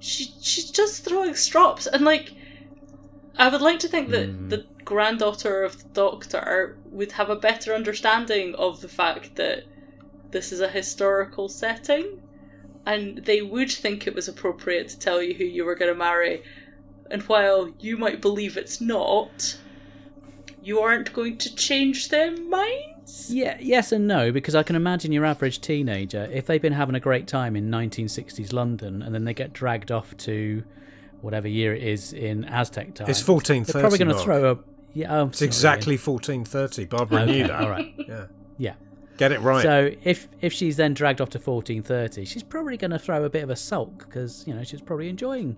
[0.00, 2.32] she she's just throwing strops and like
[3.38, 4.48] I would like to think that Hmm.
[4.48, 9.62] the granddaughter of the doctor would have a better understanding of the fact that
[10.32, 12.20] this is a historical setting,
[12.86, 15.98] and they would think it was appropriate to tell you who you were going to
[15.98, 16.42] marry.
[17.10, 19.58] And while you might believe it's not,
[20.62, 23.28] you aren't going to change their minds.
[23.28, 26.94] Yeah, yes and no, because I can imagine your average teenager, if they've been having
[26.94, 30.62] a great time in 1960s London and then they get dragged off to
[31.20, 33.10] whatever year it is in Aztec time.
[33.10, 33.72] It's 1430.
[33.72, 34.58] They're probably going to throw a.
[34.92, 35.46] Yeah, oh, It's sorry.
[35.48, 36.84] exactly 1430.
[36.86, 37.60] Barbara Okay, knew that.
[37.60, 37.94] all right.
[38.08, 38.26] Yeah.
[38.58, 38.74] Yeah.
[39.20, 39.62] Get it right.
[39.62, 43.30] So if if she's then dragged off to 1430, she's probably going to throw a
[43.30, 45.56] bit of a sulk because you know she's probably enjoying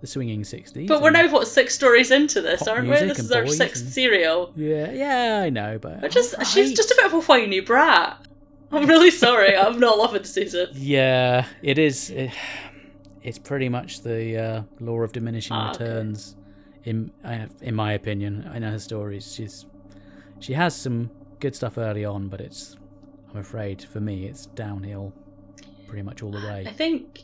[0.00, 0.88] the swinging 60s.
[0.88, 2.94] But we're now what six stories into this, aren't we?
[2.96, 4.52] This is our sixth and- serial.
[4.56, 6.46] Yeah, yeah, I know, but I just alright.
[6.48, 8.18] she's just a bit of a whiny brat.
[8.72, 9.54] I'm really sorry.
[9.64, 10.68] I'm not loving the season.
[10.72, 12.08] Yeah, it is.
[12.10, 12.30] It,
[13.22, 15.84] it's pretty much the uh, law of diminishing Ah, okay.
[15.84, 16.34] returns,
[16.84, 18.50] in uh, in my opinion.
[18.52, 19.32] I know her stories.
[19.34, 19.66] She's
[20.40, 22.76] she has some good stuff early on, but it's
[23.34, 25.12] I'm afraid for me it's downhill
[25.88, 26.64] pretty much all the way.
[26.66, 27.20] I think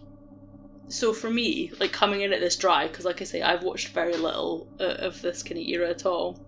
[0.89, 1.13] so.
[1.13, 4.17] For me, like coming in at this dry, because like I say, I've watched very
[4.17, 6.41] little uh, of this kind of era at all.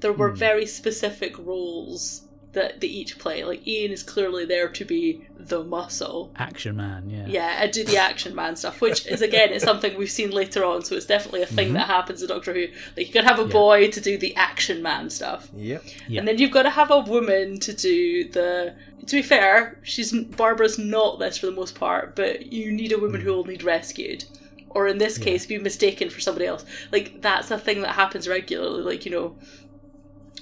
[0.00, 0.36] There were Hmm.
[0.36, 3.44] very specific roles that they each play.
[3.44, 6.32] Like Ian is clearly there to be the muscle.
[6.36, 7.26] Action man, yeah.
[7.26, 10.64] Yeah, and do the action man stuff, which is again is something we've seen later
[10.64, 11.74] on, so it's definitely a thing Mhm.
[11.74, 12.66] that happens in Doctor Who.
[12.96, 13.48] Like you could have a Yeah.
[13.48, 15.84] boy to do the action man stuff, Yep.
[16.08, 16.18] Yeah.
[16.20, 18.74] and then you've got to have a woman to do the.
[19.06, 22.98] To be fair, she's Barbara's not this for the most part, but you need a
[22.98, 24.24] woman who will need rescued,
[24.70, 25.24] or in this Yeah.
[25.24, 26.64] case, be mistaken for somebody else.
[26.92, 28.82] Like that's a thing that happens regularly.
[28.82, 29.36] Like you know,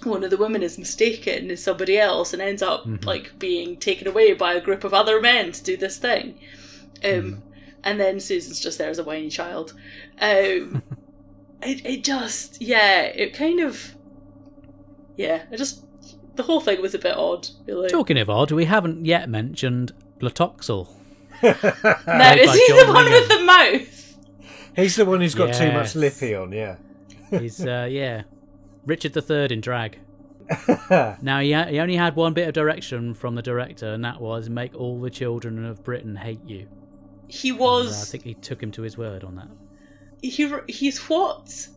[0.04, 3.04] one of the women is mistaken as somebody else and ends up Mhm.
[3.04, 6.38] like being taken away by a group of other men to do this thing.
[7.04, 7.42] Um,
[7.84, 9.72] and then Susan's just there as a whiny child.
[10.20, 10.82] Um,
[11.62, 13.94] it it just yeah, it kind of
[15.16, 15.82] yeah, it just
[16.34, 17.88] the whole thing was a bit odd, really.
[17.88, 20.88] Talking of odd, we haven't yet mentioned Tlotoxl.
[21.42, 23.12] now played is he John the one Ringham.
[23.12, 24.16] with the mouth?
[24.76, 26.76] He's the one who's got too much lippy on, yeah.
[27.30, 28.22] He's uh, yeah,
[28.86, 29.98] Richard III in drag.
[31.20, 34.20] Now he, ha- he only had one bit of direction from the director, and that
[34.20, 36.68] was make all the children of Britain hate you.
[37.26, 39.48] He And, uh, was I think he took him to his word on that.
[40.22, 41.68] he he's what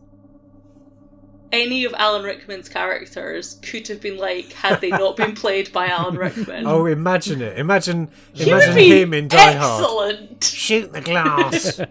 [1.52, 5.86] any of Alan Rickman's characters could have been like had they not been played by
[5.86, 6.66] Alan Rickman.
[6.66, 7.58] Oh, imagine it.
[7.58, 10.42] Imagine he would imagine be him in Die Hard.
[10.44, 11.80] Shoot the glass.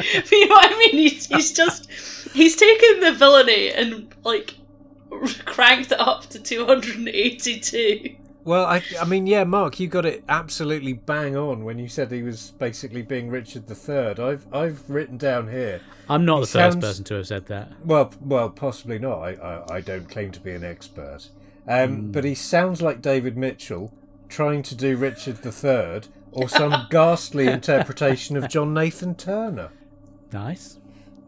[0.32, 0.90] You know what I mean?
[0.92, 1.90] He's, he's just
[2.32, 4.54] he's taken the villainy and like
[5.44, 8.16] cranked it up to 282.
[8.44, 12.10] Well, I, I mean, yeah, Mark, you got it absolutely bang on when you said
[12.10, 14.24] he was basically being Richard III.
[14.24, 15.80] I've I've written down here.
[16.08, 17.72] I'm not He the first person to have said that.
[17.84, 19.18] Well, well, possibly not.
[19.18, 21.28] I, I, I don't claim to be an expert.
[21.68, 22.10] Um, Hmm.
[22.12, 23.92] But he sounds like David Mitchell
[24.28, 29.70] trying to do Richard III or some ghastly interpretation of John Nathan Turner.
[30.32, 30.78] Nice.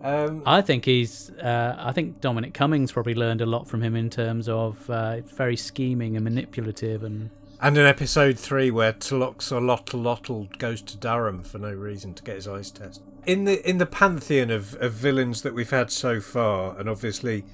[0.03, 1.31] Um, I think he's.
[1.31, 5.21] Uh, I think Dominic Cummings probably learned a lot from him in terms of uh,
[5.21, 11.59] very scheming and manipulative, and and in episode three, where Tloxolotl goes to Durham for
[11.59, 13.05] no reason to get his eyes tested.
[13.25, 17.45] In the in the pantheon of, of villains that we've had so far, and obviously,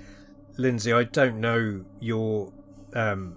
[0.56, 2.50] Lindsay, I don't know your
[2.94, 3.36] um,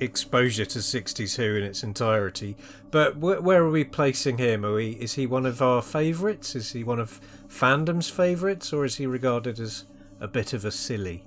[0.00, 2.56] exposure to '60s Who in its entirety,
[2.90, 4.64] but wh- where are we placing him?
[4.64, 6.56] Are we, is he one of our favourites?
[6.56, 7.20] Is he one of
[7.52, 9.84] fandom's favourites, or is he regarded as
[10.20, 11.24] a bit of a silly?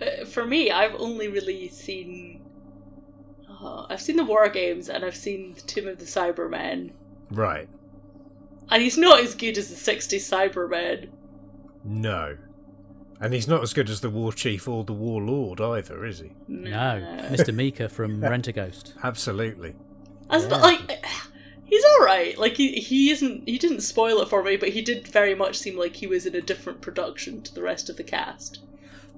[0.00, 2.40] Uh, for me, I've only really seen.
[3.48, 6.90] Uh, I've seen the War Games and I've seen the Tomb of the Cybermen,
[7.30, 7.68] Right.
[8.70, 11.08] and he's not as good as the 60s Cybermen.
[11.84, 12.36] No.
[13.20, 16.32] And he's not as good as the War Chief or the Warlord either, is he?
[16.48, 17.54] no, Mr.
[17.54, 18.94] Meaker from Rent a Ghost.
[19.02, 19.74] Absolutely.
[20.30, 20.56] As Yeah.
[20.56, 21.04] like
[21.74, 22.38] he's all right.
[22.38, 25.56] Like he he isn't he didn't spoil it for me, but he did very much
[25.58, 28.60] seem like he was in a different production to the rest of the cast.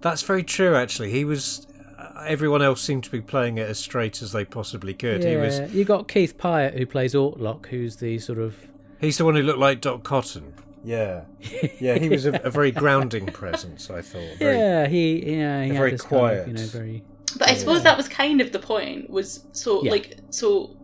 [0.01, 1.11] That's very true, actually.
[1.11, 1.67] He was.
[1.99, 5.25] Uh, everyone else seemed to be playing it as straight as they possibly could.
[5.25, 5.61] He was.
[5.73, 8.55] You got Keith Pyatt who plays Autloc, who's the sort of
[9.01, 10.55] He's the one who looked like Doc Cotton.
[10.85, 11.23] Yeah.
[11.81, 14.39] Yeah, he was a, a very grounding presence, I thought.
[14.39, 16.49] Very, yeah he yeah he had very this kind of, quiet.
[16.49, 17.05] you know very
[17.39, 19.11] But I suppose that was kind of the point.
[19.11, 19.91] Was so Yeah.
[19.91, 20.77] like so.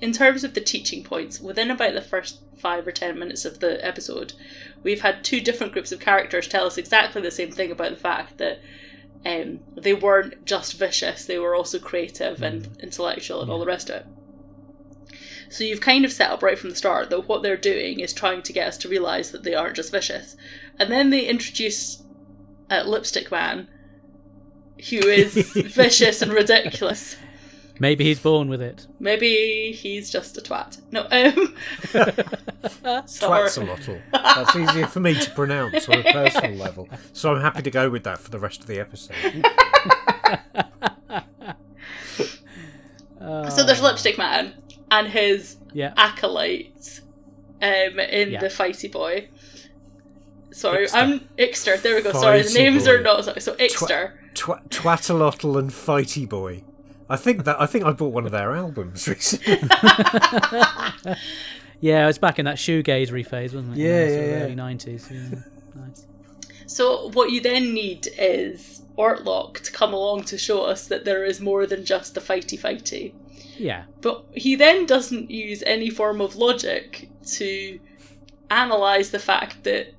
[0.00, 3.60] In terms of the teaching points, within about the first five or ten minutes of
[3.60, 4.32] the episode,
[4.82, 7.96] we've had two different groups of characters tell us exactly the same thing about the
[7.96, 8.60] fact that
[9.26, 13.90] um, they weren't just vicious; they were also creative and intellectual and all the rest
[13.90, 14.06] of it.
[15.50, 18.12] So you've kind of set up right from the start that what they're doing is
[18.12, 20.36] trying to get us to realise that they aren't just vicious.
[20.78, 22.02] And then they introduce
[22.70, 23.66] uh, Lipstick Man,
[24.90, 27.16] who is vicious and ridiculous.
[27.80, 28.86] Maybe he's born with it.
[28.98, 30.80] Maybe he's just a twat.
[30.90, 31.54] No, um.
[33.06, 33.48] sorry.
[33.48, 34.00] Twatzalotl.
[34.12, 36.88] That's easier for me to pronounce on a personal level.
[37.12, 39.14] So I'm happy to go with that for the rest of the episode.
[43.20, 44.54] So there's Lipstick Man
[44.90, 45.92] and his Yeah.
[45.96, 47.00] acolytes
[47.60, 48.40] um, in Yeah.
[48.40, 49.28] the Fighty Boy.
[50.52, 50.94] Sorry, Ixta.
[50.94, 51.82] I'm Ixta.
[51.82, 52.12] There we go.
[52.12, 52.92] Sorry, the names Boy.
[52.94, 53.40] are not sorry.
[53.40, 54.12] So Ixta.
[54.34, 56.62] Twa- Twatalotl and Fighty Boy.
[57.10, 59.58] I think that I think I bought one of their albums recently.
[61.80, 63.80] Yeah, it was back in that shoegazery phase, wasn't it?
[63.80, 64.42] Yeah, sort yeah, yeah.
[64.44, 65.08] Early nineties.
[65.10, 65.28] Yeah.
[65.74, 66.06] nice.
[66.66, 71.24] So what you then need is Autloc to come along to show us that there
[71.24, 73.14] is more than just the fighty fighty.
[73.56, 73.84] Yeah.
[74.00, 77.78] But he then doesn't use any form of logic to
[78.50, 79.94] analyze the fact that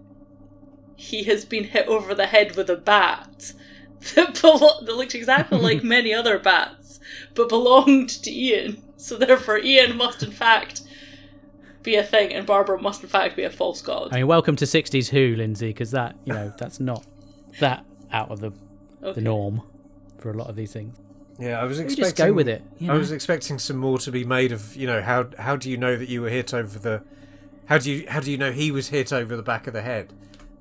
[0.96, 3.54] he has been hit over the head with a bat
[4.16, 6.79] that, belo- that looked exactly like many other bats,
[7.40, 8.82] but belonged to Ian.
[8.98, 10.82] So therefore, Ian must in fact
[11.84, 14.10] be a thing, and Barbara must in fact be a false god.
[14.12, 17.06] I mean, welcome to '60s Who, Lindsay, because that you know that's not
[17.60, 18.52] that out of the
[19.02, 19.14] Okay.
[19.14, 19.62] the norm
[20.18, 20.94] for a lot of these things.
[21.40, 22.04] Yeah, I was We expecting.
[22.04, 22.62] just go with it.
[22.80, 24.76] You I was expecting some more to be made of.
[24.76, 27.02] You know how how do you know that you were hit over the?
[27.68, 29.82] How do you how do you know he was hit over the back of the
[29.82, 30.12] head?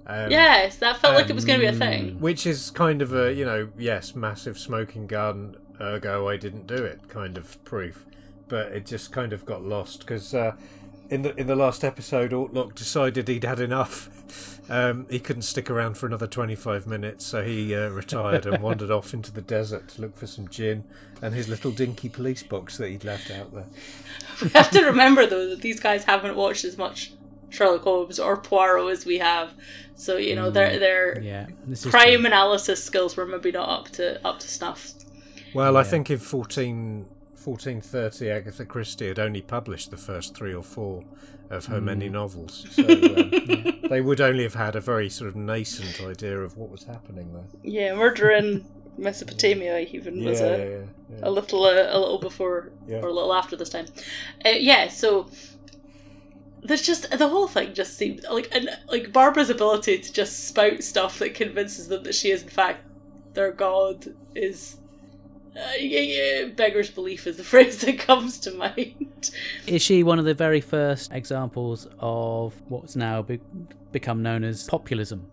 [0.07, 2.21] Um, Yes, that felt like it was going to be a thing.
[2.21, 6.77] Which is kind of a you know yes massive smoking gun ergo I didn't do
[6.77, 8.05] it kind of proof,
[8.49, 10.53] but it just kind of got lost because uh,
[11.11, 14.11] in the in the last episode Autloc decided he'd had enough.
[14.71, 18.91] Um, he couldn't stick around for another 25 minutes, so he uh, retired and wandered
[18.91, 20.85] off into the desert to look for some gin
[21.23, 23.65] and his little dinky police box that he'd left out there.
[24.43, 27.13] We have to remember though that these guys haven't watched as much
[27.51, 29.55] Sherlock Holmes or Poirot as we have,
[29.97, 31.47] so you know their their yeah,
[31.89, 32.27] crime true.
[32.27, 34.93] analysis skills were maybe not up to up to snuff.
[35.59, 40.63] Well, I think in 14, 1430, Agatha Christie had only published the first three or
[40.63, 41.03] four
[41.51, 45.35] of her many novels, so um, they would only have had a very sort of
[45.35, 47.45] nascent idea of what was happening there.
[47.65, 48.65] Yeah, murder in
[48.99, 50.77] Mesopotamia even was yeah, a, yeah,
[51.11, 51.19] yeah.
[51.23, 52.99] a little uh, a little before Yeah.
[52.99, 53.87] or a little after this time.
[54.45, 55.29] Uh, yeah, so
[56.63, 60.83] there's just the whole thing just seemed like and like Barbara's ability to just spout
[60.83, 62.85] stuff that convinces them that she is in fact
[63.35, 64.77] their god is.
[65.59, 69.31] Uh, yeah, yeah, beggar's belief is the phrase that comes to mind.
[69.67, 73.41] Is she one of the very first examples of what's now be-
[73.91, 75.27] become known as populism?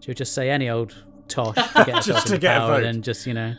[0.00, 0.94] She'll just say any old
[1.28, 2.84] tosh to get herself Just to into get a power, vote.
[2.84, 3.54] and just you know,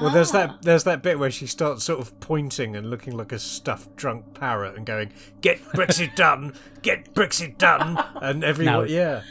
[0.00, 3.30] Well, there's that there's that bit where she starts sort of pointing and looking like
[3.32, 8.82] a stuffed drunk parrot and going, "Get Brexit done, get Brexit done," and everyone, Now-
[8.82, 9.22] yeah.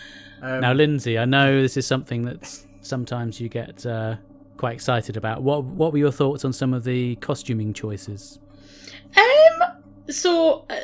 [0.41, 4.15] Um, Now, Lindsay, I know this is something that sometimes you get uh,
[4.57, 5.41] quite excited about.
[5.43, 8.39] What What were your thoughts on some of the costuming choices?
[9.17, 9.81] Um.
[10.07, 10.75] So, uh,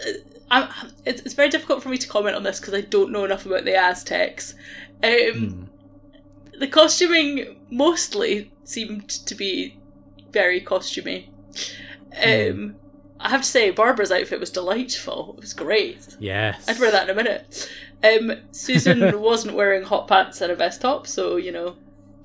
[0.49, 0.67] I'm,
[1.05, 3.45] it's, it's very difficult for me to comment on this because I don't know enough
[3.45, 4.55] about the Aztecs.
[5.03, 5.69] Um,
[6.60, 9.79] The costuming mostly seemed to be
[10.31, 11.27] very costumey.
[12.23, 12.75] Um,
[13.19, 15.36] I have to say, Barbara's outfit was delightful.
[15.38, 16.15] It was great.
[16.19, 17.71] Yes, I'd wear that in a minute.
[18.03, 21.75] Um, Susan wasn't wearing hot pants and a vest top, so you know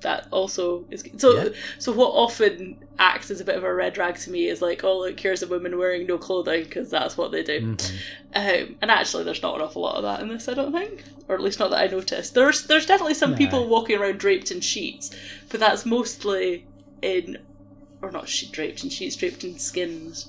[0.01, 1.35] that also is so.
[1.43, 1.49] Yeah.
[1.79, 4.83] So what often acts as a bit of a red rag to me is like,
[4.83, 7.61] oh look, here's a woman wearing no clothing because that's what they do.
[7.75, 7.91] Mhm.
[8.35, 11.03] Um, and actually, there's not an awful lot of that in this, I don't think,
[11.27, 12.33] or at least not that I noticed.
[12.35, 13.37] There's there's definitely some No.
[13.37, 15.09] people walking around draped in sheets,
[15.49, 16.65] but that's mostly
[17.01, 17.37] in,
[18.01, 20.27] or not she draped in sheets, draped in skins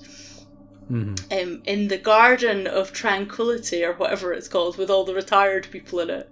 [0.91, 1.43] Mhm.
[1.43, 5.99] um, in the Garden of Tranquility or whatever it's called, with all the retired people
[5.99, 6.27] in it,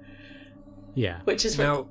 [0.95, 1.19] yeah.
[1.25, 1.87] which is Now,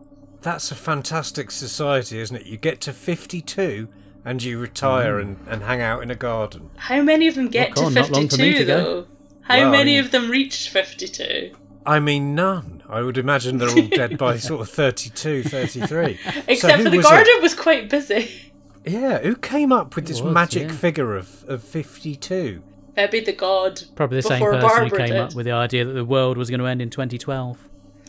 [0.47, 2.47] that's a fantastic society, isn't it?
[2.47, 3.89] You get to 52
[4.25, 5.23] and you retire mm.
[5.23, 6.71] and, and hang out in a garden.
[6.77, 8.77] how many of them get Well, to God, not long for me fifty-two to go.
[8.85, 9.07] though?
[9.41, 11.57] How Well, I many mean- of them reached fifty-two?
[11.85, 12.85] I mean, none.
[12.89, 16.19] I would imagine they're all dead by sort of 32, 33.
[16.49, 17.09] Except who for the was it?
[17.09, 18.53] garden was quite busy.
[18.85, 20.77] Yeah, who came up with this was, magic yeah.
[20.77, 22.63] figure of, of 52?
[22.97, 23.83] Maybe the god.
[23.97, 25.17] Probably the same person Barbara who came did.
[25.17, 27.59] up with the idea that the world was going to end in 2012.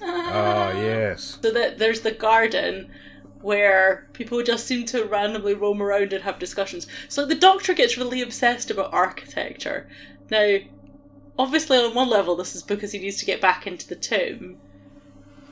[0.08, 1.38] Ah, yes.
[1.44, 2.90] So that there's the garden
[3.42, 6.88] where people just seem to randomly roam around and have discussions.
[7.08, 9.88] So the doctor gets really obsessed about architecture.
[10.32, 10.58] Now,
[11.38, 14.58] obviously, on one level, this is because he needs to get back into the tomb.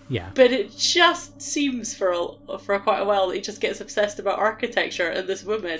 [0.09, 0.29] Yeah.
[0.33, 2.11] But it just seems for
[2.49, 5.79] a, for quite a while that he just gets obsessed about architecture and this woman.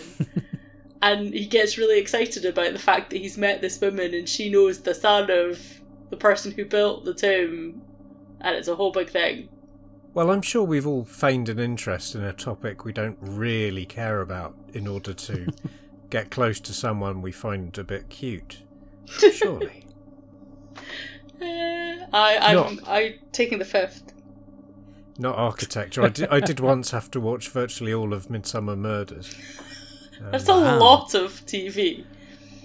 [1.01, 4.49] and he gets really excited about the fact that he's met this woman and she
[4.49, 7.81] knows the son of the person who built the tomb,
[8.45, 9.49] and it's a whole big thing.
[10.13, 14.21] Well, I'm sure we've all feigned an interest in a topic we don't really care
[14.21, 15.47] about in order to
[16.09, 18.61] get close to someone we find a bit cute.
[19.05, 19.81] Surely.
[21.41, 22.81] Uh, I, I'm, No.
[22.87, 24.13] I'm taking the fifth.
[25.17, 26.01] Not architecture.
[26.01, 29.35] I did, I did once have to watch virtually all of Midsomer Murders.
[30.31, 30.77] That's wow.
[30.77, 32.05] a lot of TV.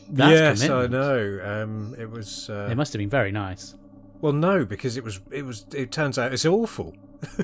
[0.09, 0.95] That's yes, commitment.
[0.95, 1.63] I know.
[1.63, 2.49] Um, it was.
[2.49, 3.75] Uh, It must have been very nice.
[4.21, 5.21] Well, no, because it was.
[5.31, 5.67] It was.
[5.75, 6.95] It turns out it's awful.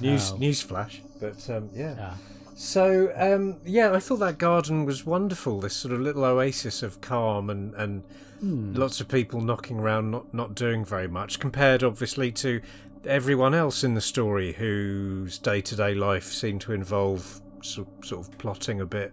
[0.00, 0.32] News.
[0.32, 0.36] Oh.
[0.38, 1.00] Newsflash.
[1.20, 1.94] But um, yeah.
[1.96, 2.14] Yeah.
[2.54, 5.60] So um, yeah, I thought that garden was wonderful.
[5.60, 8.02] This sort of little oasis of calm and and
[8.42, 11.38] lots of people knocking around, not not doing very much.
[11.38, 12.60] Compared, obviously, to
[13.06, 18.26] everyone else in the story whose day to day life seemed to involve sort sort
[18.26, 19.12] of plotting a bit,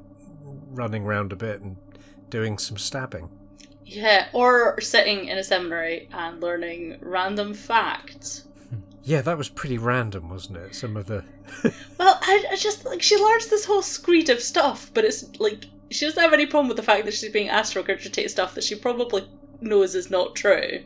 [0.71, 1.77] running around a bit, and
[2.29, 3.29] doing some stabbing.
[3.85, 8.43] Yeah, or sitting in a seminary and learning random facts.
[9.07, 10.73] Yeah, that was pretty random, wasn't it?
[10.73, 11.23] Some of the
[11.99, 15.65] Well, I, I just like she learns this whole screed of stuff, but it's like
[15.91, 18.55] she doesn't have any problem with the fact that she's being asked to regurgitate stuff
[18.55, 19.27] that she probably
[19.61, 20.83] knows is not true.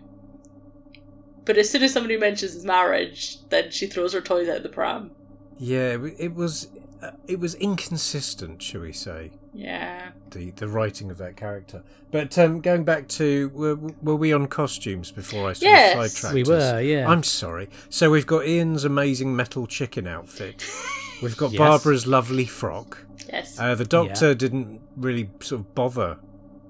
[1.45, 4.63] But as soon as somebody mentions his marriage, then she throws her toys out of
[4.63, 5.11] the pram.
[5.57, 6.67] yeah, it was
[7.01, 9.31] uh, it was inconsistent, shall we say?
[9.53, 10.11] Yeah.
[10.31, 11.83] the the writing of that character.
[12.11, 15.95] But um, going back to were, were we on costumes before I sort Yes.
[15.95, 16.33] of sidetracked?
[16.35, 16.47] We us?
[16.47, 17.09] were, yeah.
[17.09, 17.69] I'm sorry.
[17.89, 20.65] So we've got Ian's amazing metal chicken outfit.
[21.21, 21.57] We've got Yes.
[21.59, 22.97] Barbara's lovely frock.
[23.27, 23.59] Yes.
[23.59, 24.33] Uh, the doctor Yeah.
[24.35, 26.17] didn't really sort of bother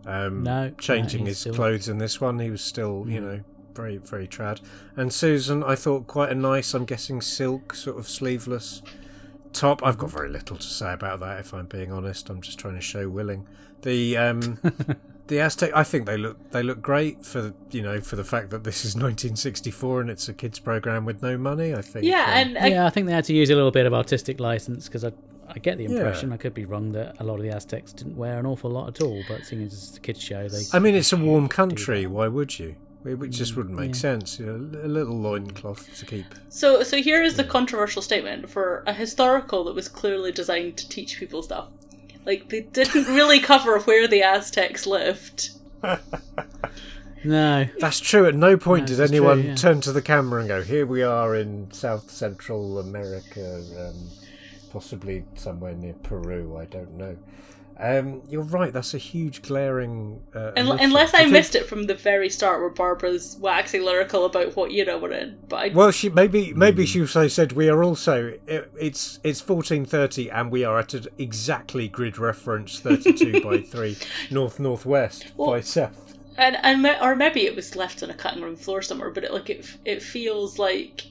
[0.08, 2.40] um, No, changing no, his still- clothes in this one.
[2.40, 3.24] He was still, you Mm.
[3.24, 3.40] know,
[3.76, 4.60] very very trad.
[4.96, 6.74] And Susan, I thought quite a nice.
[6.74, 8.82] I'm guessing silk sort of sleeveless
[9.54, 9.82] top.
[9.84, 12.30] I've got very little to say about that, if I'm being honest.
[12.30, 13.47] I'm just trying to show willing.
[13.82, 14.60] The um,
[15.28, 15.72] the Aztec.
[15.76, 18.84] I think they look they look great for you know for the fact that this
[18.86, 21.74] is 1964 and it's a kids program with no money.
[21.74, 22.06] I think.
[22.06, 23.93] yeah, um, and I, yeah, I think they had to use a little bit of
[23.93, 25.12] artistic license because I,
[25.47, 25.91] I get the Yeah.
[25.91, 28.70] impression, I could be wrong, that a lot of the Aztecs didn't wear an awful
[28.70, 30.62] lot at all, but seeing as it's a kids' show, they.
[30.74, 32.06] I mean, it's a warm country.
[32.06, 32.76] Why would you?
[33.06, 34.02] It would- just wouldn't make yeah.
[34.02, 34.39] sense.
[34.39, 36.26] You know, a little loincloth to keep.
[36.50, 40.89] so so here is the controversial statement for a historical that was clearly designed to
[40.89, 41.68] teach people stuff.
[42.26, 45.52] Like they didn't really cover where the Aztecs lived.
[47.24, 47.68] No.
[47.80, 48.26] That's true.
[48.28, 49.56] At no point No, did anyone true, yeah.
[49.56, 54.10] turn to the camera and go, "Here we are in South Central America, um,
[54.72, 56.56] possibly somewhere near Peru.
[56.58, 57.18] I don't know."
[57.82, 58.74] Um, you're right.
[58.74, 60.22] That's a huge glaring.
[60.36, 63.38] Uh, Un- unless Do I you think- missed it from the very start, where Barbara's
[63.40, 65.38] waxing lyrical about what era we're in.
[65.48, 69.40] But I, Well, she maybe maybe she also said we are also it, it's it's
[69.40, 73.96] fourteen thirty and we are at an exactly grid reference thirty two by three
[74.30, 76.18] north northwest Well- by south.
[76.38, 79.10] and and ma- or maybe it was left on a cutting room floor somewhere.
[79.12, 81.04] But it like it it feels like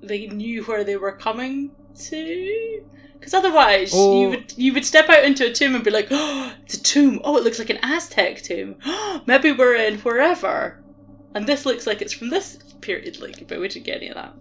[0.00, 1.72] they knew where they were coming
[2.10, 2.84] to.
[3.18, 6.54] Because otherwise, you would you would step out into a tomb and be like, "Oh,
[6.64, 7.20] it's a tomb!
[7.24, 8.78] Oh, it looks like an Aztec tomb.
[9.26, 10.82] Maybe we're in wherever."
[11.34, 14.14] And this looks like it's from this period, like, but we didn't get any of
[14.14, 14.34] that.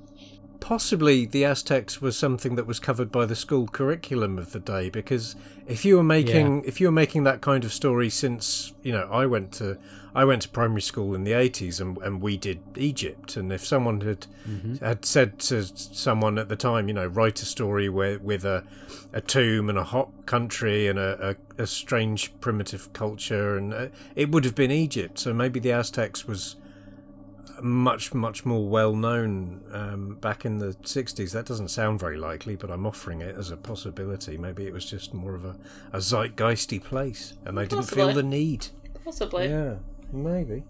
[0.66, 4.89] Possibly the Aztecs was something that was covered by the school curriculum of the day
[4.89, 5.36] because
[5.68, 9.07] if you were making if you were making that kind of story since you know
[9.11, 9.78] I went to
[10.16, 13.63] I went to primary school in the 80s and, and we did Egypt and if
[13.63, 14.26] someone had
[14.82, 18.63] had said to someone at the time you know write a story where, with a
[19.13, 23.88] a tomb and a hot country and a, a, a strange primitive culture and uh,
[24.16, 25.20] it would have been Egypt.
[25.20, 26.55] So maybe the Aztecs was
[27.62, 32.56] much much more well known um, back in the 60s that doesn't sound very likely
[32.56, 35.56] but i'm offering it as a possibility maybe it was just more of a,
[35.93, 38.68] a zeitgeisty place and they didn't feel the need
[39.04, 39.48] Possibly.
[39.48, 39.76] yeah
[40.12, 40.64] maybe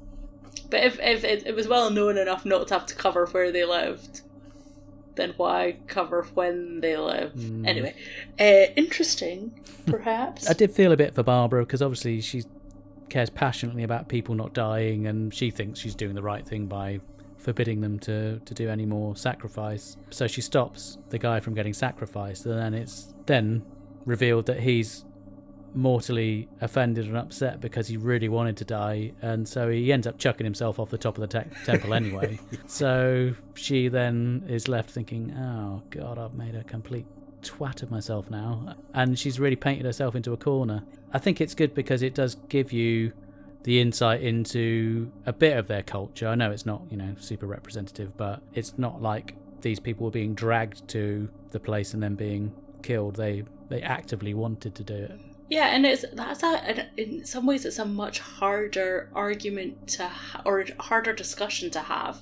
[0.69, 3.51] But if, if it, it was well known enough not to have to cover where
[3.51, 4.21] they lived,
[5.15, 7.37] then why cover when they lived?
[7.37, 7.67] Mm.
[7.67, 7.95] Anyway,
[8.39, 9.53] uh, interesting,
[9.85, 10.49] perhaps.
[10.49, 12.43] I did feel a bit for Barbara because obviously she
[13.09, 16.99] cares passionately about people not dying, and she thinks she's doing the right thing by
[17.37, 19.97] forbidding them to, to do any more sacrifice.
[20.09, 23.63] So she stops the guy from getting sacrificed, and then it's then
[24.05, 25.05] revealed that he's
[25.73, 30.17] mortally offended and upset because he really wanted to die, and so he ends up
[30.17, 32.39] chucking himself off the top of the te- temple anyway.
[32.65, 37.05] so she then is left thinking, "Oh God, I've made a complete
[37.41, 40.83] twat of myself now," and she's really painted herself into a corner.
[41.15, 43.13] I think it's good because it does give you
[43.63, 46.27] the insight into a bit of their culture.
[46.27, 50.11] I know it's not, you know, super representative, but it's not like these people were
[50.11, 52.51] being dragged to the place and then being
[52.83, 53.15] killed.
[53.15, 55.17] They they actively wanted to do it.
[55.49, 60.41] Yeah, and it's that's a in some ways it's a much harder argument to ha-
[60.45, 62.21] or harder discussion to have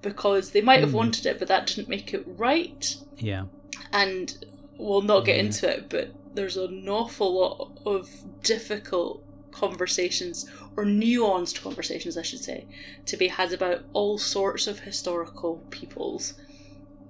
[0.00, 0.98] because they might have hmm.
[0.98, 2.96] wanted it, but that didn't make it right.
[3.16, 3.46] Yeah.
[3.92, 4.32] And
[4.76, 5.42] we'll not get Yeah.
[5.42, 8.08] into it, but there's an awful lot of
[8.44, 9.20] difficult
[9.50, 12.66] conversations or nuanced conversations, I should say,
[13.06, 16.34] to be had about all sorts of historical peoples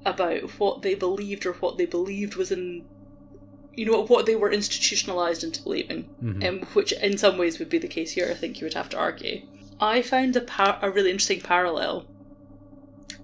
[0.06, 2.86] about what they believed or what they believed was in
[3.74, 6.44] you know what they were institutionalized into believing Mhm.
[6.48, 8.88] um, which in some ways would be the case here i think you would have
[8.88, 9.42] to argue
[9.78, 12.06] i found a, par- a really interesting parallel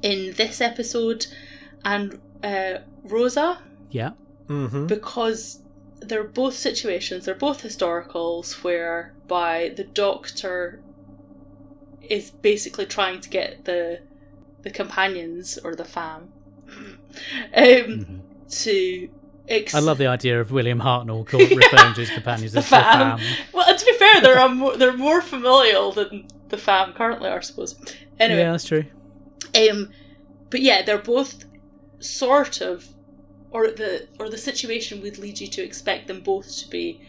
[0.02, 1.26] in this episode
[1.84, 3.58] and uh, rosa
[3.90, 4.12] Yeah.
[4.48, 4.86] Mm-hmm.
[4.86, 5.60] because
[6.08, 10.80] they're both situations they're both historicals whereby the doctor
[12.02, 14.00] is basically trying to get the
[14.62, 16.32] the companions or the fam
[16.76, 16.94] um,
[17.54, 18.20] Mhm.
[18.62, 19.08] to
[19.48, 22.64] ex- I love the idea of William Hartnell called, referring to his companions the as
[22.64, 23.18] the fam.
[23.18, 23.36] fam.
[23.52, 27.40] Well, to be fair, they're more, they're more familial than the fam currently are, I
[27.40, 27.76] suppose.
[28.18, 28.84] Anyway, Yeah, that's true.
[29.70, 29.90] um,
[30.50, 31.44] but yeah, they're both
[32.00, 32.86] sort of,
[33.54, 37.00] or the or the situation would lead you to expect them both to be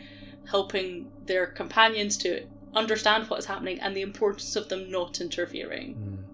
[0.52, 6.28] helping their companions to understand what is happening and the importance of them not interfering.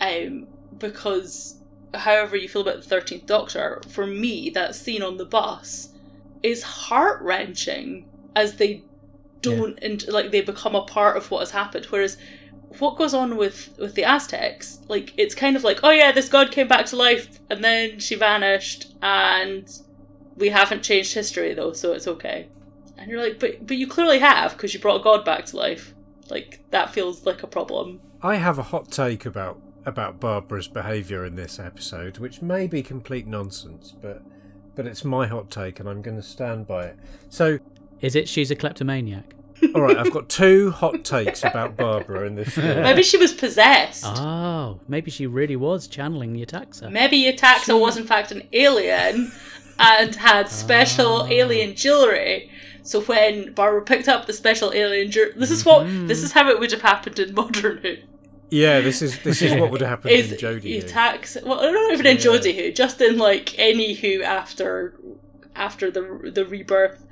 [0.00, 0.26] Mm.
[0.28, 0.46] Um,
[0.78, 1.56] because
[1.94, 5.88] however you feel about the Thirteenth Doctor, for me, that scene on the bus
[6.42, 8.04] is heart wrenching
[8.36, 8.82] as they
[9.40, 11.86] don't int- like they become a part of what has happened.
[11.86, 12.18] Whereas
[12.80, 16.28] what goes on with with the Aztecs, like it's kind of like, oh yeah, this
[16.28, 19.68] god came back to life and then she vanished, and
[20.36, 22.48] we haven't changed history though, so it's okay.
[22.96, 25.56] And you're like, but but you clearly have because you brought a god back to
[25.56, 25.94] life.
[26.30, 28.00] Like that feels like a problem.
[28.22, 32.82] I have a hot take about about Barbara's behaviour in this episode, which may be
[32.82, 34.22] complete nonsense, but
[34.74, 36.98] but it's my hot take, and I'm going to stand by it.
[37.28, 37.58] So,
[38.00, 39.34] Is it she's a kleptomaniac?
[39.74, 42.74] All right, I've got two hot takes about Barbara in this story.
[42.82, 44.04] Maybe she was possessed.
[44.06, 46.90] Oh, maybe she really was channeling Yetaxa.
[46.90, 49.32] Maybe Yetaxa was in fact an alien
[49.78, 51.28] and had special Ah.
[51.28, 52.50] alien jewelry.
[52.82, 56.06] So when Barbara picked up the special alien jewelry, this is what Mm-hmm.
[56.06, 57.96] this is how it would have happened in Modern Who.
[58.50, 60.80] Yeah, this is this is what would have happened in Jodie.
[60.82, 60.86] Who.
[60.86, 61.44] Yetaxa?
[61.44, 62.22] Well, not even in Yeah.
[62.22, 64.94] Jodie Who, just in like any Who after
[65.56, 67.04] after the the rebirth.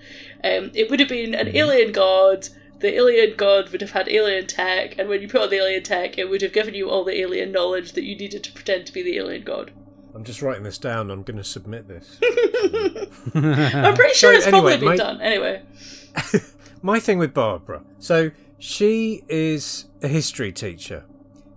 [0.45, 1.49] Um, it would have been Mm-hmm.
[1.49, 2.49] an alien god.
[2.81, 5.85] The alien god would have had alien tech, and when you put on the alien
[5.85, 8.87] tech, it would have given you all the alien knowledge that you needed to pretend
[8.87, 9.71] to be the alien god.
[10.15, 11.11] I'm just writing this down.
[11.11, 12.19] I'm going to submit this.
[13.35, 15.21] I'm pretty sure So it's probably anyway, been my- done.
[15.21, 15.63] Anyway,
[16.83, 17.83] My thing with Barbara.
[18.01, 21.05] So she is a history teacher.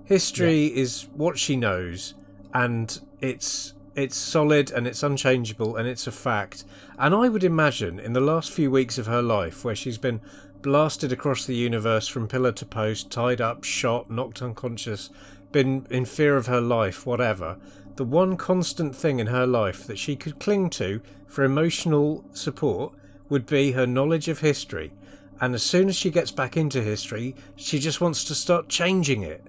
[0.05, 2.13] History is what she knows,
[2.53, 6.65] and it's it's solid and it's unchangeable and it's a fact.
[6.99, 10.21] And I would imagine in the last few weeks of her life, where she's been
[10.61, 15.09] blasted across the universe from pillar to post, tied up, shot, knocked unconscious,
[15.51, 17.57] been in fear of her life, whatever,
[17.95, 22.93] the one constant thing in her life that she could cling to for emotional support
[23.29, 24.91] would be her knowledge of history.
[25.39, 29.21] And as soon as she gets back into history, she just wants to start changing
[29.21, 29.43] it.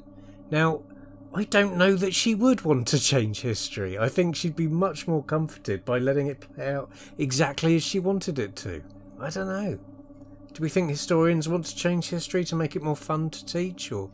[0.50, 0.82] Now,
[1.36, 3.98] I don't know that she would want to change history.
[3.98, 7.98] I think she'd be much more comforted by letting it play out exactly as she
[7.98, 8.82] wanted it to.
[9.20, 9.78] I don't know.
[10.54, 13.92] Do we think historians want to change history to make it more fun to teach,
[13.92, 14.08] or,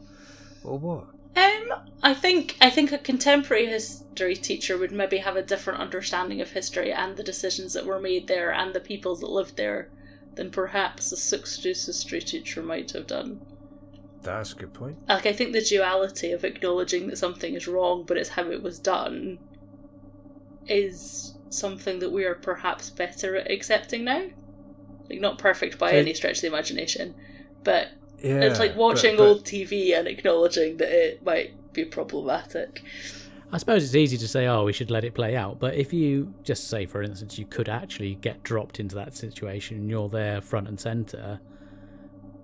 [0.64, 1.04] or what?
[1.36, 6.40] um, I think I think a contemporary history teacher would maybe have a different understanding
[6.40, 9.88] of history and the decisions that were made there and the people that lived there
[10.34, 13.40] than perhaps a sixth history teacher might have done.
[14.22, 14.98] That's a good point.
[15.08, 18.62] Like I think the duality of acknowledging that something is wrong, but it's how it
[18.62, 19.38] was done,
[20.66, 24.24] is something that we are perhaps better at accepting now.
[25.10, 27.14] Like not perfect by So- any stretch of the imagination,
[27.64, 27.88] but
[28.22, 32.82] Yeah, it's like but- watching but- old TV and acknowledging that it might be problematic.
[33.54, 35.58] I suppose it's easy to say, oh, we should let it play out.
[35.60, 39.76] But if you just say, for instance, you could actually get dropped into that situation
[39.76, 41.38] and you're there front and centre,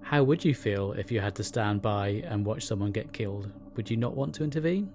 [0.08, 3.50] how would you feel if you had to stand by and watch someone get killed?
[3.76, 4.94] Would you not want to intervene?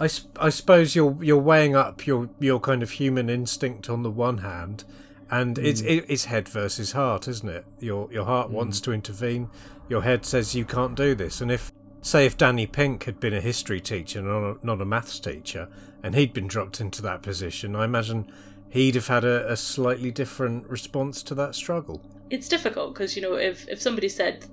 [0.00, 4.02] I, sp- I suppose you're you're weighing up your your kind of human instinct on
[4.02, 4.82] the one hand,
[5.30, 5.86] and it's hmm.
[5.86, 7.64] it, it's head versus heart, isn't it?
[7.78, 8.54] Your your heart hmm.
[8.54, 9.48] wants to intervene,
[9.88, 11.70] your head says you can't do this, and if
[12.02, 15.68] say if Danny Pink had been a history teacher, not a, not a maths teacher,
[16.02, 18.32] and he'd been dropped into that position, I imagine
[18.70, 22.02] he'd have had a, a slightly different response to that struggle.
[22.30, 24.46] It's difficult because you know if if somebody said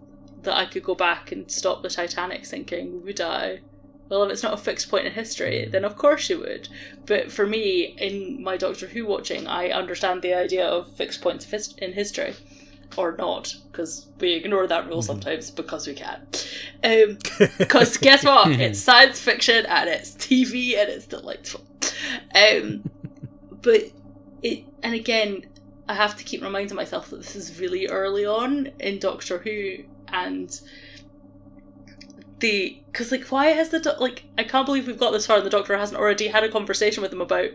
[0.44, 3.62] that I could go back and stop the Titanic sinking, would I?
[4.10, 6.70] Well, if it's not a fixed point in history, then of course you would.
[7.06, 11.74] But for me, in my Doctor Who watching, I understand the idea of fixed points
[11.78, 12.34] in history.
[12.96, 16.26] or not, because we ignore that rule sometimes because we can.
[17.58, 18.48] Because guess what?
[18.60, 21.62] It's science fiction and it's TV and it's delightful.
[22.34, 22.90] Um,
[23.62, 23.82] but
[24.42, 25.46] it, and again,
[25.90, 29.84] I have to keep reminding myself that this is really early on in Doctor Who,
[30.10, 30.60] and
[32.40, 35.38] the because like why has the doc- like I can't believe we've got this far
[35.38, 37.50] and the Doctor hasn't already had a conversation with them about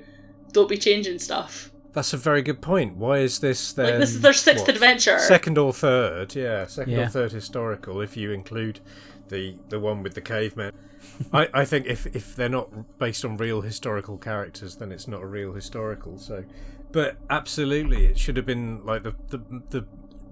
[0.53, 1.70] don't be changing stuff.
[1.93, 2.97] That's a very good point.
[2.97, 3.87] Why is this then?
[3.87, 5.18] Like this is their sixth what, adventure.
[5.18, 7.07] Second or third, yeah, second Yeah.
[7.07, 8.01] or third historical.
[8.01, 8.80] If you include
[9.28, 10.72] the the one with the cavemen,
[11.33, 15.22] I, I think if if they're not based on real historical characters, then it's not
[15.22, 16.18] a real historical.
[16.18, 16.45] So,
[16.93, 19.38] but absolutely, it should have been like the the
[19.70, 19.86] the,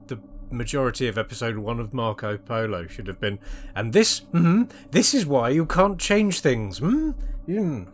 [0.07, 0.19] the
[0.51, 3.39] majority of episode one of Marco Polo should have been,
[3.75, 6.81] and this mm, this is why you can't change things.
[6.81, 7.15] Mm,
[7.49, 7.87] mm.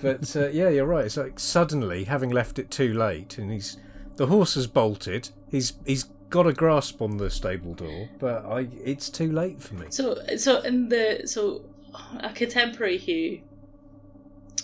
[0.00, 1.06] But uh, yeah, you're right.
[1.06, 3.76] It's like suddenly having left it too late, and he's
[4.16, 5.30] the horse has bolted.
[5.48, 9.74] He's he's got a grasp on the stable door, but I it's too late for
[9.74, 9.86] me.
[9.90, 11.62] So so in the so
[12.20, 13.38] a contemporary Who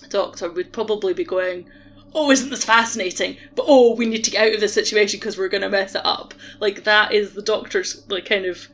[0.09, 1.69] Doctor would probably be going,
[2.17, 5.39] "Oh, isn't this fascinating?" But oh, we need to get out of this situation because
[5.39, 6.35] we're going to mess it up.
[6.59, 8.67] Like that is the Doctor's like kind of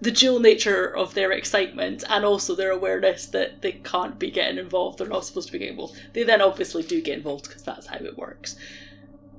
[0.00, 4.58] the dual nature of their excitement and also their awareness that they can't be getting
[4.58, 4.98] involved.
[4.98, 6.00] They're not supposed to be getting involved.
[6.12, 8.56] They then obviously do get involved because that's how it works.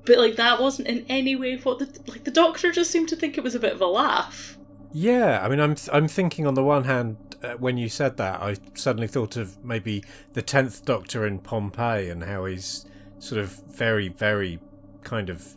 [0.05, 3.15] But like that wasn't in any way what the like the Doctor just seemed to
[3.15, 4.57] think it was a bit of a laugh.
[4.91, 8.41] Yeah, I mean, I'm I'm thinking on the one hand, uh, when you said that,
[8.41, 10.03] I suddenly thought of maybe
[10.33, 12.85] the tenth Doctor in Pompeii and how he's
[13.19, 14.59] sort of very, very
[15.03, 15.55] kind of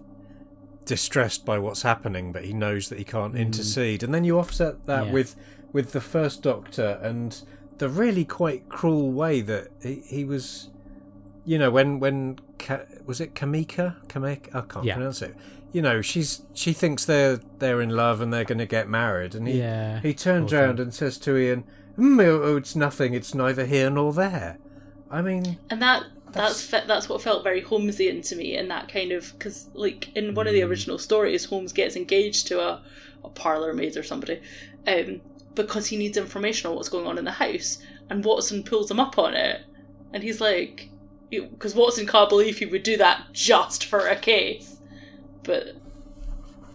[0.85, 4.03] distressed by what's happening, but he knows that he can't intercede.
[4.03, 5.13] And then you offset that Yeah.
[5.13, 5.37] with
[5.73, 7.41] with the first Doctor and
[7.79, 10.69] the really quite cruel way that he, he was.
[11.45, 13.97] You know, when when Ka- was it Cameca?
[14.07, 14.55] Cameca?
[14.55, 14.95] I can't Yeah.
[14.95, 15.35] pronounce it.
[15.73, 19.35] You know, she's she thinks they're they're in love and they're going to get married,
[19.35, 21.65] and he Yeah, he turns around and says to Ian,
[21.99, 23.15] mm, "Oh, it's nothing.
[23.15, 24.59] It's neither here nor there."
[25.11, 28.89] I mean, and that that's fe- that's what felt very Holmesian to me in that
[28.89, 32.83] kind of because like in one of the original stories, Holmes gets engaged to a,
[33.25, 34.41] a parlor maid or somebody,
[34.87, 35.21] um,
[35.55, 37.79] because he needs information on what's going on in the house,
[38.11, 39.63] and Watson pulls him up on it,
[40.13, 40.89] and he's like,
[41.31, 44.77] because Watson can't believe he would do that just for a case,
[45.43, 45.77] but.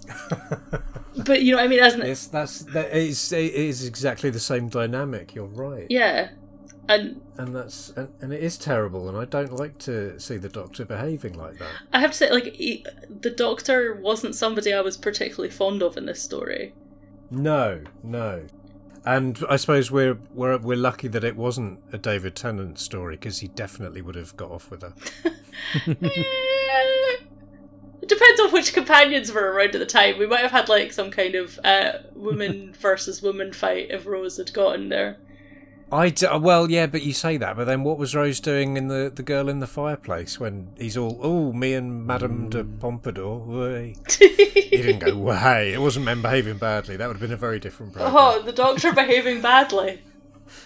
[1.26, 2.10] but you know what I mean, isn't it?
[2.10, 5.36] it's that's that is it is exactly the same dynamic.
[5.36, 6.30] You're right, Yeah,
[6.88, 10.50] and and that's and, and it is terrible, and I don't like to see the
[10.50, 11.72] Doctor behaving like that.
[11.94, 12.86] I have to say, like, he,
[13.22, 16.74] the Doctor wasn't somebody I was particularly fond of in this story.
[17.30, 18.46] No, no.
[19.06, 23.40] And I suppose we're we're we're lucky that it wasn't a David Tennant story because
[23.40, 24.94] he definitely would have got off with her.
[25.84, 27.16] Eh,
[28.02, 30.18] It depends on which companions were around at the time.
[30.18, 34.38] We might have had like some kind of uh, woman versus woman fight if Rose
[34.38, 35.18] had gotten there.
[35.92, 38.88] I d- well, yeah, but you say that, but then what was Rose doing in
[38.90, 43.40] the the girl in the fireplace when he's all, oh, me and Madame de Pompadour,
[43.40, 43.96] way.
[44.20, 45.72] he didn't go way.
[45.74, 46.98] It wasn't men behaving badly.
[46.98, 48.14] That would have been a very different program.
[48.18, 50.02] oh, the Doctor behaving badly.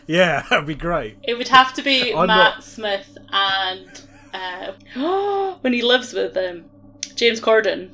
[0.05, 1.17] Yeah, that'd be great.
[1.23, 4.01] It would have to be Matt not- Smith and
[4.31, 4.73] uh,
[5.61, 6.65] when he lives with um,
[7.15, 7.89] James Corden.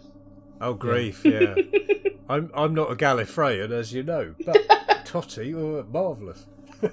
[0.59, 1.55] Oh grief, yeah.
[2.27, 4.57] I'm I'm not a Gallifreyan, as you know, but
[5.05, 6.45] Totty, oh, marvelous.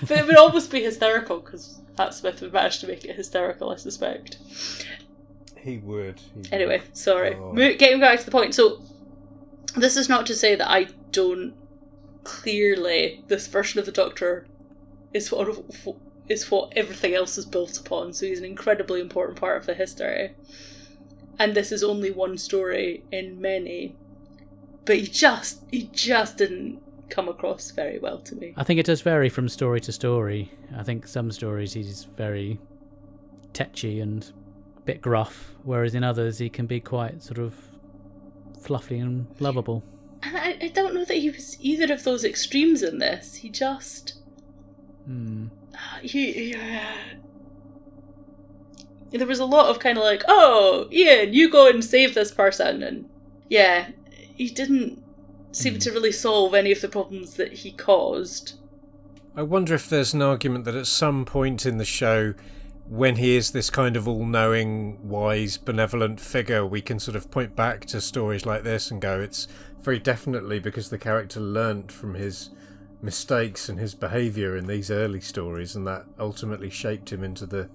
[0.00, 3.70] But it would almost be hysterical because Matt Smith would manage to make it hysterical,
[3.70, 4.38] I suspect.
[5.56, 6.20] He would.
[6.34, 6.52] he would.
[6.52, 7.34] Anyway, sorry.
[7.34, 7.54] Oh.
[7.54, 8.54] Getting back to the point.
[8.54, 8.82] So,
[9.76, 11.54] this is not to say that I don't
[12.24, 14.46] clearly this version of the Doctor
[15.12, 15.48] is what
[16.28, 18.12] is what everything else is built upon.
[18.12, 20.32] So he's an incredibly important part of the history,
[21.38, 23.96] and this is only one story in many.
[24.84, 28.54] But he just he just didn't come across very well to me.
[28.56, 30.50] I think it does vary from story to story.
[30.76, 32.58] I think some stories he's very
[33.52, 34.32] tetchy and
[34.78, 37.54] a bit gruff, whereas in others he can be quite sort of
[38.60, 39.84] fluffy and lovable.
[40.22, 43.36] And I, I don't know that he was either of those extremes in this.
[43.36, 44.14] He just
[45.06, 45.46] Hmm.
[46.02, 46.92] he, yeah.
[49.10, 52.30] There was a lot of kind of like, oh, Ian, you go and save this
[52.30, 53.08] person, and
[53.48, 55.01] yeah, he didn't
[55.52, 55.78] seem hmm.
[55.80, 58.54] to really solve any of the problems that he caused.
[59.34, 62.34] I wonder if there's an argument that at some point in the show,
[62.86, 67.30] when he is this kind of all knowing, wise, benevolent figure, we can sort of
[67.30, 69.48] point back to stories like this and go, it's
[69.80, 72.50] very definitely because the character learnt from his
[73.00, 77.68] mistakes and his behaviour in these early stories, and that ultimately shaped him into the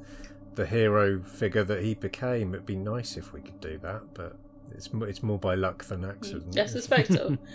[0.55, 2.53] the hero figure that he became.
[2.53, 4.35] It'd be nice if we could do that, but
[4.71, 6.55] It's it's more by luck than accident.
[6.55, 7.37] Mm, I suspect so.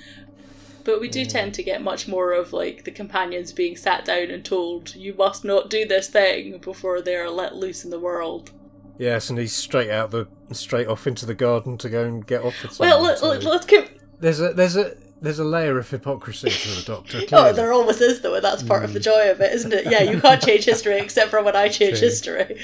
[0.84, 4.30] But we do tend to get much more of like the companions being sat down
[4.30, 8.00] and told you must not do this thing before they are let loose in the
[8.00, 8.50] world.
[8.98, 12.42] Yes, and he's straight out the straight off into the garden to go and get
[12.42, 13.88] off with Well, let, let, let's keep.
[14.20, 17.20] There's a there's a there's a layer of hypocrisy to the Doctor.
[17.32, 19.04] Oh, there always is though, and that's part of the mm.
[19.04, 19.86] joy of it, isn't it?
[19.86, 22.08] Yeah, you can't change history except for when I change True.
[22.08, 22.56] history,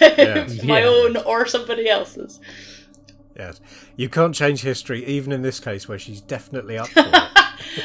[0.00, 0.62] Yes.
[0.62, 0.88] my Yeah.
[0.88, 2.38] own or somebody else's.
[3.36, 3.60] Yes,
[3.96, 7.84] you can't change history, even in this case where she's definitely up for it.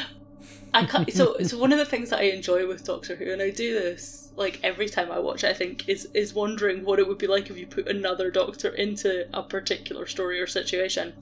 [0.74, 3.42] I can't, so so one of the things that I enjoy with Doctor Who, and
[3.42, 6.98] I do this like every time I watch, it, I think is is wondering what
[6.98, 11.12] it would be like if you put another Doctor into a particular story or situation,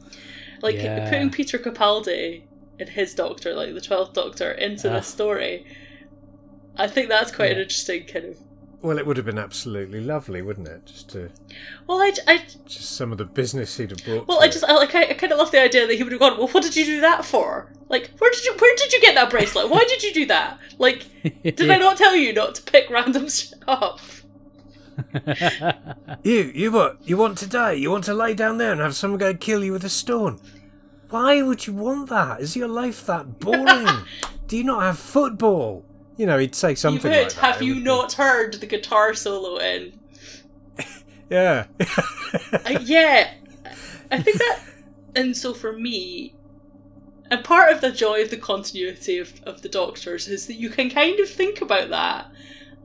[0.62, 1.08] like Yeah.
[1.10, 2.44] putting Peter Capaldi
[2.78, 5.64] and his Doctor, like the Twelfth Doctor, into this story.
[6.76, 8.38] I think that's quite an interesting kind of.
[8.82, 10.86] Well, it would have been absolutely lovely, wouldn't it?
[10.86, 11.30] Just to
[11.86, 14.26] Well, I, I just some of the business he'd have brought.
[14.26, 16.02] well, to I just I like I, I kind of love the idea that he
[16.02, 16.38] would have gone.
[16.38, 17.72] Well, what did you do that for?
[17.88, 19.68] Like, where did you where did you get that bracelet?
[19.68, 20.58] Why did you do that?
[20.78, 21.04] Like,
[21.42, 24.00] did I not tell you not to pick random shit up?
[26.22, 26.98] You, you what?
[27.04, 27.72] You want to die?
[27.72, 30.38] You want to lay down there and have someone go kill you with a stone?
[31.08, 32.40] Why would you want that?
[32.40, 34.04] Is your life that boring?
[34.46, 35.84] Do you not have football?
[36.20, 37.18] You know, he'd say You something would.
[37.18, 37.40] like that.
[37.54, 39.98] Have you be- not heard the guitar solo in?
[41.30, 41.66] Yeah.
[42.52, 43.32] Uh, yeah,
[44.10, 44.60] I think that.
[45.16, 46.34] And so for me,
[47.30, 50.68] and part of the joy of the continuity of, of the Doctors is that you
[50.68, 52.26] can kind of think about that,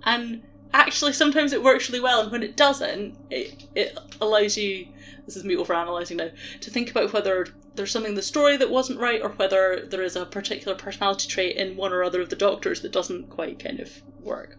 [0.03, 0.41] and
[0.73, 4.87] actually sometimes it works really well, and when it doesn't, it it allows you.
[5.25, 6.29] This is me overanalyzing now
[6.61, 10.01] to think about whether there's something in the story that wasn't right, or whether there
[10.01, 13.59] is a particular personality trait in one or other of the Doctors that doesn't quite
[13.59, 14.57] kind of work.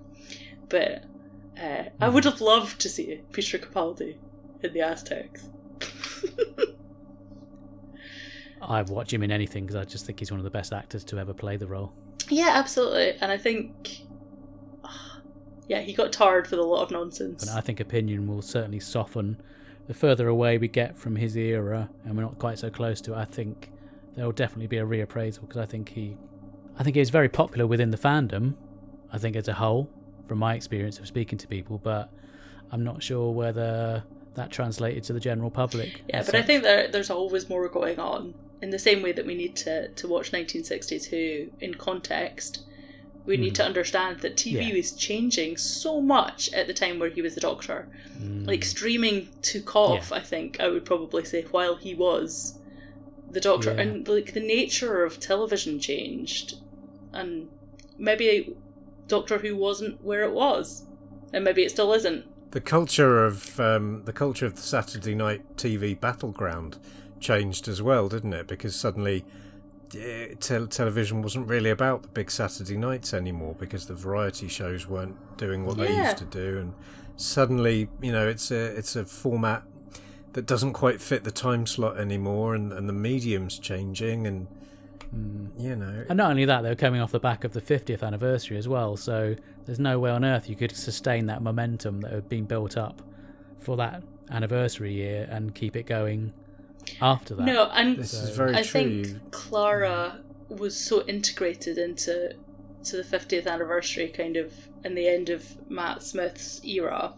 [0.68, 1.04] But
[1.60, 4.16] uh, I would have loved to see Peter Capaldi
[4.62, 5.48] in the Aztecs.
[8.62, 11.04] I'd watch him in anything because I just think he's one of the best actors
[11.04, 11.92] to ever play the role.
[12.28, 13.12] Yeah, absolutely.
[13.20, 14.00] And I think,
[15.68, 17.46] yeah, he got tarred with a lot of nonsense.
[17.46, 19.40] And I think opinion will certainly soften
[19.86, 23.12] the further away we get from his era, and we're not quite so close to
[23.12, 23.16] it.
[23.16, 23.70] I think
[24.16, 26.16] there will definitely be a reappraisal because I think he,
[26.78, 28.54] I think he was very popular within the fandom.
[29.12, 29.88] I think as a whole,
[30.26, 32.10] from my experience of speaking to people, but
[32.72, 34.02] I'm not sure whether
[34.34, 36.02] that translated to the general public.
[36.08, 38.34] yeah, but I think there, there's always more going on.
[38.62, 42.64] In the same way that we need to, to watch 1962 in context,
[43.26, 44.68] we need to understand that TV.
[44.68, 44.74] Yeah.
[44.74, 47.88] was changing so much at the time where he was the Doctor.
[48.18, 48.46] Mm.
[48.46, 52.58] Like, streaming took off, I think, I would probably say, while he was
[53.30, 53.74] the Doctor.
[53.74, 53.80] Yeah.
[53.82, 56.54] And, like, the nature of television changed.
[57.12, 57.48] And
[57.98, 58.56] maybe
[59.08, 60.84] Doctor Who wasn't where it was.
[61.32, 62.24] And maybe it still isn't.
[62.52, 66.78] the culture of um, the culture of the Saturday night TV battleground
[67.20, 68.46] changed as well, didn't it?
[68.46, 69.24] Because suddenly
[70.40, 75.16] tel- television wasn't really about the big Saturday nights anymore because the variety shows weren't
[75.36, 76.74] doing what they used to do, and
[77.16, 79.62] suddenly you know it's a it's a format
[80.32, 84.46] that doesn't quite fit the time slot anymore, and, and the medium's changing, and
[85.10, 85.46] hmm.
[85.58, 86.04] you know.
[86.08, 88.68] And not only that, they were coming off the back of the 50th anniversary as
[88.68, 89.34] well, so
[89.64, 93.02] there's no way on earth you could sustain that momentum that had been built up
[93.58, 96.32] for that anniversary year and keep it going
[97.00, 97.44] after that.
[97.44, 99.04] No, and this is very I true.
[99.04, 102.34] think Clara was so integrated into
[102.84, 104.52] to the 50th anniversary kind of
[104.84, 107.14] in the end of Matt Smith's era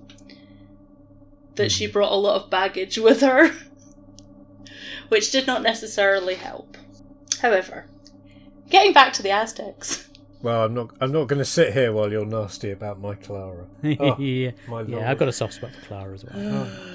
[1.57, 1.69] that hmm.
[1.69, 3.51] she brought a lot of baggage with her
[5.09, 6.77] which did not necessarily help.
[7.41, 7.87] However,
[8.71, 10.09] getting back to the Aztecs.
[10.41, 10.91] Well, I'm not.
[11.01, 13.67] I'm not going to sit here while you're nasty about my Clara.
[13.99, 15.11] Oh, yeah, my yeah.
[15.11, 16.69] I've got a soft spot for Clara as well.
[16.81, 16.95] Oh.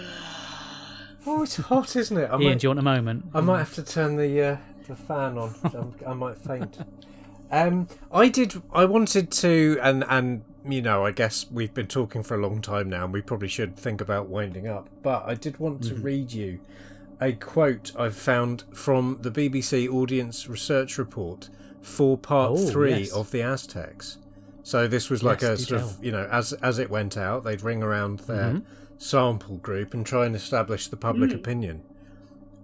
[1.25, 2.29] Oh, it's hot, isn't it?
[2.29, 3.25] I Ian, might, do you want a moment?
[3.33, 4.57] I might have to turn the uh,
[4.87, 5.55] the fan on.
[5.63, 6.77] I'm, I might faint.
[7.51, 8.61] Um, I did.
[8.73, 12.61] I wanted to, and and you know, I guess we've been talking for a long
[12.61, 14.89] time now, and we probably should think about winding up.
[15.01, 16.59] But I did want to read you
[17.21, 21.49] a quote I've found from the BBC Audience Research Report
[21.81, 23.11] for Part Oh, Three yes.
[23.11, 24.17] of the Aztecs.
[24.63, 27.43] So this was like Yes, a sort of you know, as as it went out,
[27.43, 28.67] they'd ring around their Mm-hmm.
[29.03, 31.81] Sample group and try and establish the public opinion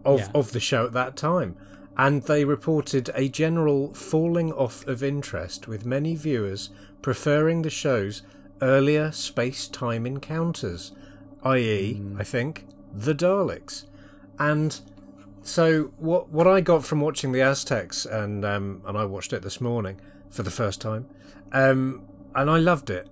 [0.06, 0.28] of Yeah.
[0.34, 1.56] of the show at that time.
[1.98, 6.70] And they reported a general falling off of interest, with many viewers
[7.02, 8.22] preferring the show's
[8.62, 10.94] earlier space time encounters,
[11.44, 12.16] i.e., Hmm.
[12.18, 13.84] I think, the Daleks.
[14.38, 14.80] And
[15.42, 19.42] so what what I got from watching the Aztecs and um, and I watched it
[19.42, 21.06] this morning for the first time,
[21.52, 23.08] um, and I loved it,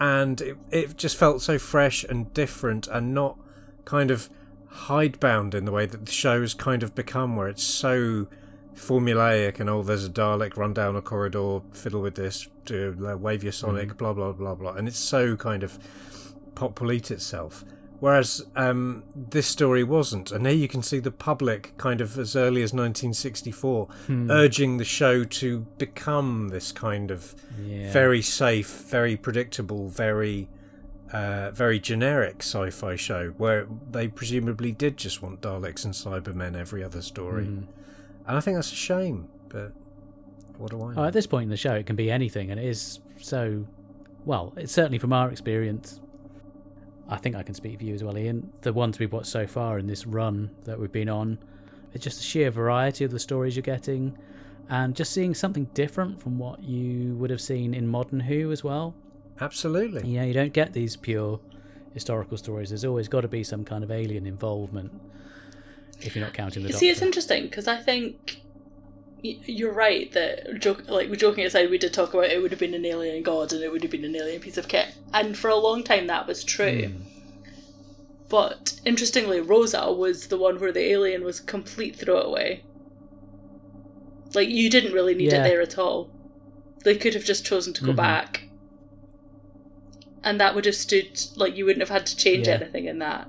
[0.00, 3.38] and it it just felt so fresh and different and not
[3.84, 4.30] kind of
[4.66, 8.26] hidebound in the way that the show has kind of become, where it's so
[8.74, 13.42] formulaic and oh, there's a Dalek, run down a corridor, fiddle with this, do wave
[13.42, 13.98] your sonic, mm-hmm.
[13.98, 15.78] blah blah blah blah, and it's so kind of
[16.54, 17.64] pop polite itself.
[18.00, 22.34] Whereas um, this story wasn't, and here you can see the public kind of as
[22.34, 23.88] early as 1964
[24.30, 27.92] urging the show to become this kind of Yeah.
[27.92, 30.48] very safe, very predictable, very
[31.12, 36.84] uh, very generic sci-fi show where they presumably did just want Daleks and Cybermen every
[36.84, 37.66] other story, Mm.
[38.28, 39.26] and I think that's a shame.
[39.48, 39.72] But
[40.56, 41.02] what do I know?
[41.02, 43.66] Oh, at this point in the show, it can be anything, and it is so.
[44.24, 46.00] Well, it's certainly from our experience.
[47.10, 48.52] I think I can speak for you as well, Ian.
[48.62, 51.38] The ones we've watched so far in this run that we've been on,
[51.92, 54.16] it's just the sheer variety of the stories you're getting,
[54.68, 58.62] and just seeing something different from what you would have seen in modern Who as
[58.62, 58.94] well.
[59.40, 60.08] Absolutely.
[60.08, 61.40] Yeah, you don't get these pure
[61.94, 62.68] historical stories.
[62.68, 64.92] There's always got to be some kind of alien involvement.
[66.02, 66.78] If you're not counting the You Doctor.
[66.78, 68.40] see, it's interesting because I think y-
[69.22, 72.74] you're right that joke, like joking aside, we did talk about it would have been
[72.74, 75.48] an alien god and it would have been an alien piece of kit, and for
[75.48, 76.86] a long time that was true.
[76.88, 77.02] Hmm.
[78.28, 82.62] But interestingly, Rosa was the one where the alien was a complete throwaway.
[84.34, 85.44] Like you didn't really need Yeah.
[85.44, 86.08] it there at all.
[86.84, 87.96] They could have just chosen to go Mhm.
[87.96, 88.44] back,
[90.22, 92.54] and that would have stood like you wouldn't have had to change Yeah.
[92.54, 93.28] anything in that.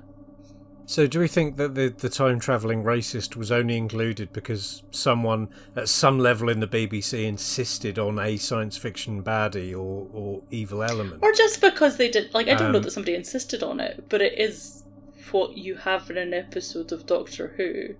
[0.92, 5.48] So, do we think that the, the time travelling racist was only included because someone
[5.74, 10.82] at some level in the BBC insisted on a science fiction baddie or, or evil
[10.82, 11.22] element?
[11.22, 14.04] Or just because they did like I don't know Um, that somebody insisted on it,
[14.10, 14.82] but it is
[15.30, 17.94] what you have in an episode of Doctor Who.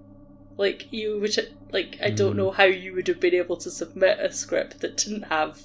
[0.59, 1.35] Like you would
[1.73, 2.37] like I don't Mm.
[2.37, 5.63] know how you would have been able to submit a script that didn't have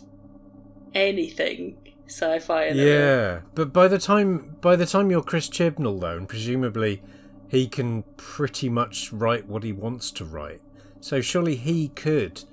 [0.94, 1.76] anything
[2.08, 2.88] sci-fi in it.
[2.88, 7.04] yeah, but by the time by the time you're Chris Chibnall though, and presumably
[7.48, 10.62] he can pretty much write what he wants to write,
[11.00, 12.44] so surely he could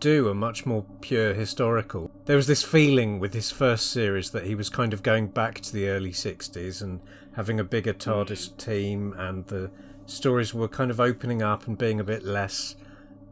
[0.00, 2.10] do a much more pure historical.
[2.26, 5.60] There was this feeling with his first series that he was kind of going back
[5.60, 7.00] to the early '60s and
[7.32, 8.56] having a bigger TARDIS mm.
[8.58, 9.70] team, and the
[10.06, 12.76] stories were kind of opening up and being a bit less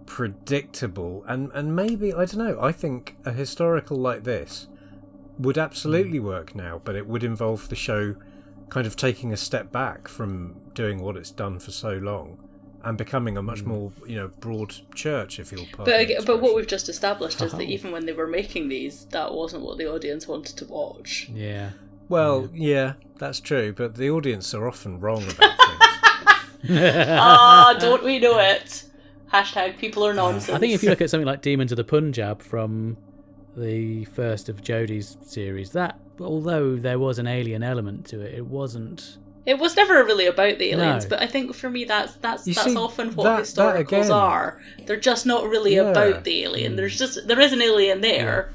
[0.06, 1.24] predictable.
[1.26, 4.68] And and maybe I don't know I think a historical like this
[5.38, 6.24] would absolutely mm.
[6.24, 8.14] work now but it would involve the show
[8.72, 12.38] kind of taking a step back from doing what it's done for so long
[12.84, 13.66] and becoming a much mm.
[13.66, 16.88] more you know broad church if you'll pardon But the aga- but what we've just
[16.88, 17.70] established is that uh-huh.
[17.70, 21.28] even when they were making these, that wasn't what the audience wanted to watch.
[21.34, 21.72] Yeah.
[22.08, 25.36] well yeah that's true but the audience are often wrong about
[26.64, 28.84] things ah, don't we know it?
[29.30, 30.56] Hashtag people are nonsense.
[30.56, 32.96] I think if you look at something like Demons of the Punjab from
[33.54, 38.46] the first of Jodie's series, that although there was an alien element to it, it
[38.46, 39.18] wasn't.
[39.44, 41.10] It was never really about the aliens, No.
[41.10, 43.44] but I think for me that's that's You that's see, often what that- that
[43.76, 44.60] historicals again- are.
[44.86, 45.90] They're just not really Yeah.
[45.90, 46.76] about the alien.
[46.76, 48.52] There's just there is an alien there,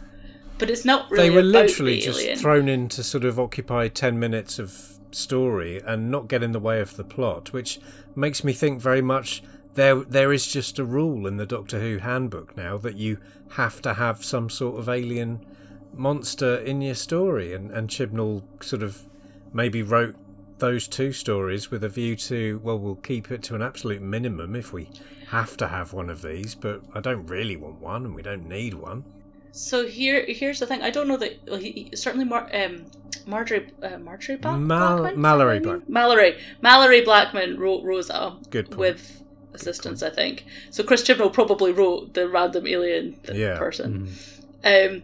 [0.60, 2.38] but it's not really they were about literally the just alien.
[2.40, 6.60] thrown in to sort of occupy 10 minutes of story and not get in the
[6.60, 7.80] way of the plot which
[8.16, 9.42] makes me think very much
[9.76, 13.18] there there is just a rule in the Doctor Who handbook now that you
[13.52, 15.40] have to have some sort of alien
[15.98, 19.04] monster in your story and and Chibnall sort of
[19.54, 20.16] maybe wrote
[20.60, 24.56] those two stories with a view to well we'll keep it to an absolute minimum
[24.56, 24.90] if we
[25.30, 28.48] have to have one of these but I don't really want one and we don't
[28.48, 29.04] need one
[29.52, 30.82] So here here's the thing.
[30.82, 32.86] I don't know that well, he, he- certainly Mar- um,
[33.26, 35.84] Marjorie uh, Marjorie Black- Mal- Blackman Malorie Is that her name?
[35.88, 38.80] Black- Malorie Malorie Blackman wrote Rosa Good point.
[38.80, 39.24] with
[39.54, 40.46] assistance, I think.
[40.70, 43.58] So Chris Chibnall probably wrote the random alien th- Yeah.
[43.58, 44.08] person.
[44.64, 45.02] Um,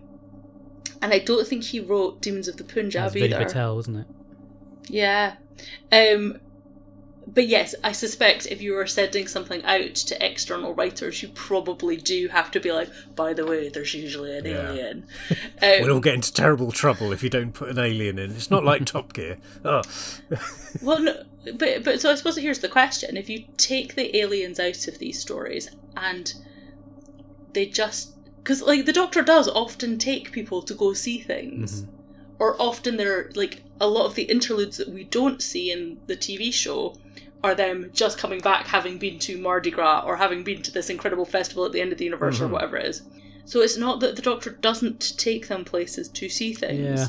[1.04, 3.46] and I don't think he wrote Demons of the Punjab That's Vinay either.
[3.46, 4.08] Patel, wasn't it?
[4.88, 5.36] Yeah.
[5.92, 6.40] Um,
[7.26, 11.96] but yes, I suspect if you were sending something out to external writers, you probably
[11.96, 14.72] do have to be like, by the way, there's usually an Yeah.
[14.72, 15.08] alien.
[15.62, 18.32] We'll all Um, get into terrible trouble if you don't put an alien in.
[18.32, 19.38] It's not like Top Gear.
[19.64, 19.82] Oh,
[20.82, 21.24] well, no,
[21.56, 25.00] but but so I suppose here's the question: If you take the aliens out of
[25.00, 26.34] these stories and
[27.54, 28.13] they just
[28.44, 31.92] because like the Doctor does often take people to go see things, mm-hmm.
[32.40, 36.18] or often they're like a lot of the interludes that we don't see in the
[36.18, 36.96] TV show
[37.44, 40.90] are them just coming back having been to Mardi Gras or having been to this
[40.90, 42.54] incredible festival at the end of the universe or mm-hmm.
[42.54, 43.04] whatever it is.
[43.46, 47.00] So it's not that the Doctor doesn't take them places to see things.
[47.00, 47.08] Yeah.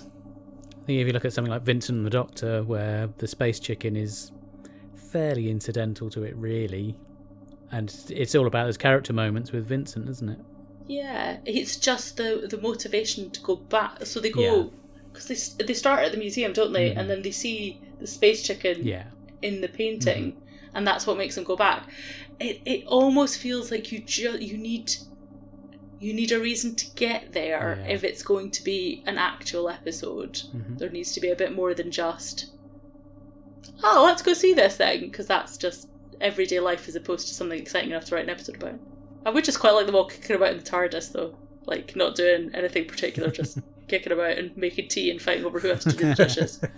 [0.83, 3.61] I think if you look at something like Vincent and the Doctor, where the space
[3.61, 4.33] chicken is
[4.95, 6.97] fairly incidental to it, really,
[7.71, 10.39] and it's all about those character moments with Vincent, isn't it?
[10.87, 14.05] Yeah, it's just the the motivation to go back.
[14.07, 14.73] So they go
[15.13, 15.27] because
[15.59, 16.93] they they start at the museum, don't they?
[16.95, 19.05] And then they see the space chicken Yeah.
[19.43, 20.37] in the painting,
[20.75, 21.89] and that's what makes them go back.
[22.39, 24.93] It it almost feels like you just you need
[26.01, 27.95] you need a reason to get there Yeah.
[27.95, 30.35] if it's going to be an actual episode.
[30.55, 30.79] Mhm.
[30.79, 32.47] There needs to be a bit more than just
[33.83, 35.89] oh let's go see this thing because that's just
[36.21, 38.79] everyday life as opposed to something exciting enough to write an episode about.
[39.25, 41.35] I would just quite like them all kicking about in the TARDIS though,
[41.67, 43.59] like not doing anything particular, just
[43.89, 46.61] kicking about and making tea and fighting over who has to do the dishes.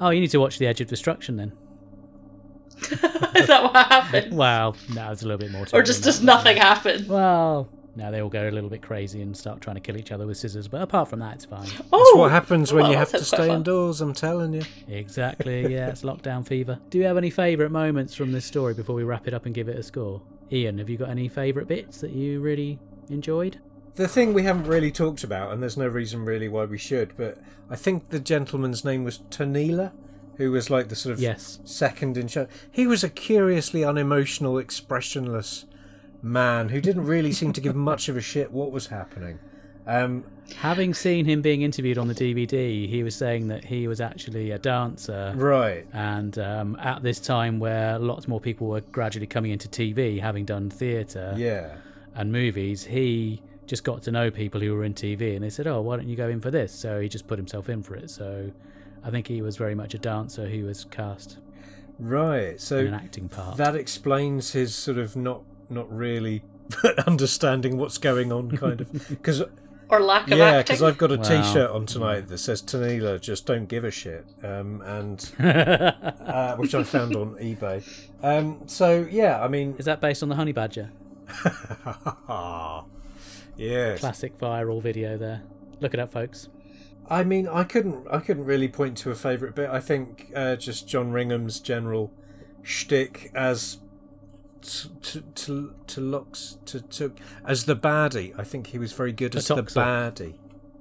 [0.00, 1.52] Oh, you need to watch The Edge of Destruction then.
[2.90, 4.36] Is that what happened?
[4.36, 5.64] Well, no, it's a little bit more.
[5.64, 5.78] to it.
[5.78, 6.26] Or just does that.
[6.26, 7.06] nothing happen?
[7.06, 10.10] Well, now they all go a little bit crazy and start trying to kill each
[10.10, 10.66] other with scissors.
[10.66, 11.68] But apart from that, it's fine.
[11.92, 14.00] Oh, That's what happens when well, you have to stay indoors.
[14.00, 14.62] I'm telling you.
[14.88, 15.72] Exactly.
[15.72, 16.80] Yeah, it's lockdown fever.
[16.90, 19.54] Do you have any favourite moments from this story before we wrap it up and
[19.54, 20.20] give it a score?
[20.52, 22.78] Ian, have you got any favourite bits that you really
[23.08, 23.58] enjoyed?
[23.94, 27.16] The thing we haven't really talked about, and there's no reason really why we should,
[27.16, 27.38] but
[27.70, 29.92] I think the gentleman's name was Tonila,
[30.36, 31.60] who was like the sort of Yes.
[31.64, 32.48] second in charge.
[32.70, 35.66] He was a curiously unemotional, expressionless
[36.22, 39.38] man who didn't really seem to give much of a shit what was happening.
[39.86, 40.24] Um,
[40.56, 44.50] Having seen him being interviewed on the DVD, he was saying that he was actually
[44.50, 45.32] a dancer.
[45.36, 45.86] right.
[45.94, 50.44] And um, at this time, where lots more people were gradually coming into TV, having
[50.44, 51.76] done theatre Yeah.
[52.14, 55.66] and movies, he just got to know people who were in TV, and they said,
[55.66, 57.94] "Oh, why don't you go in for this?" So he just put himself in for
[57.94, 58.10] it.
[58.10, 58.50] So
[59.02, 61.38] I think he was very much a dancer who was cast
[61.98, 62.42] Right.
[62.42, 63.56] in an So acting part.
[63.56, 66.42] that explains his sort of not not really
[67.06, 69.08] understanding what's going on, kind of.
[69.08, 69.42] Because
[69.92, 70.74] Or lack of yeah, acting?
[70.74, 71.42] because I've got a Wow.
[71.42, 76.74] shirt on tonight that says Tonila just don't give a shit, um, and uh, which
[76.74, 77.86] I found on eBay.
[78.22, 80.90] Um, so yeah, I mean, Is that based on the Honey Badger?
[83.56, 84.00] yes.
[84.00, 85.42] Classic viral video there.
[85.80, 86.48] Look it up, folks.
[87.10, 89.68] I mean, I couldn't, I couldn't really point to a favourite bit.
[89.68, 92.12] I think uh, just John Ringham's general
[92.62, 93.78] shtick as
[94.62, 97.12] to to to to looks to to
[97.44, 98.32] as the baddie.
[98.38, 99.74] I think he was very good as the Tlotoxl.
[99.74, 100.34] baddie.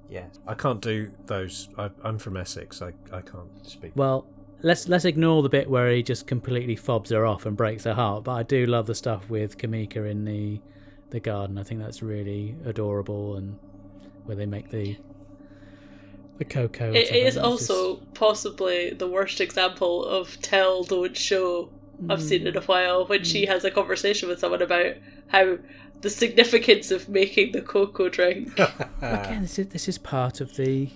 [0.10, 1.70] Yeah, I can't do those.
[1.78, 2.82] I, I'm from Essex.
[2.82, 3.94] I, I can't speak.
[3.96, 4.26] Well,
[4.62, 7.94] let's let's ignore the bit where he just completely fobs her off and breaks her
[7.94, 8.26] heart.
[8.26, 10.60] But I do love the stuff with Cameca in the
[11.12, 11.58] the garden.
[11.58, 13.58] I think that's really adorable, and
[14.26, 14.98] where they make the
[16.38, 16.88] the cocoa.
[16.88, 17.40] and It stuff like is that.
[17.40, 21.70] It's also possibly the worst example of tell, don't show
[22.10, 24.96] I've seen in a while when she has a conversation with someone about
[25.28, 25.58] how
[26.02, 28.58] the significance of making the cocoa drink.
[29.02, 30.90] again, this is this is part of the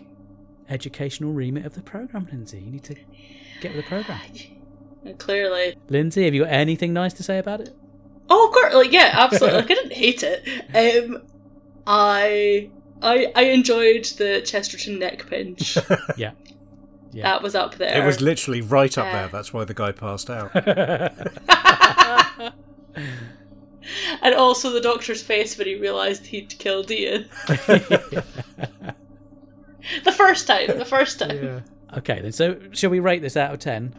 [0.70, 2.60] educational remit of the program, Lindsay.
[2.60, 2.95] You need to
[3.62, 4.20] get with the program.
[5.18, 5.76] clearly.
[5.89, 7.76] Lindsay, have you got anything nice to say about it?
[8.30, 9.60] Oh, of course, like yeah, absolutely.
[9.60, 10.47] like I didn't hate it.
[10.74, 11.22] Um,
[11.86, 12.70] I
[13.01, 15.78] I I enjoyed the Chesterton neck pinch.
[16.18, 16.32] Yeah.
[17.16, 17.24] Yeah.
[17.24, 18.03] That was up there.
[18.03, 19.28] It was literally right up Uh, there.
[19.30, 20.53] That's why the guy passed out.
[24.22, 27.30] and also the doctor's face when he realised he'd killed Ian.
[27.47, 28.26] the
[30.11, 30.78] first time.
[30.78, 31.63] The first time.
[31.97, 32.34] Okay, then.
[32.34, 33.95] So, shall we rate this out of 10?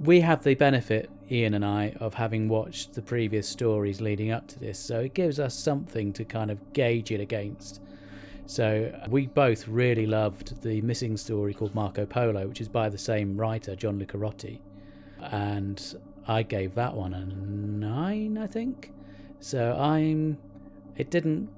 [0.00, 4.48] We have the benefit, Ian and I, of having watched the previous stories leading up
[4.48, 7.82] to this, so it gives us something to kind of gauge it against.
[8.46, 12.88] So, uh, we both really loved the missing story called Marco Polo, which is by
[12.88, 14.60] the same writer, John Lucarotti.
[15.20, 15.82] And
[16.28, 18.92] I gave that one a 9, I think.
[19.40, 20.38] So, I'm.
[20.96, 21.48] It didn't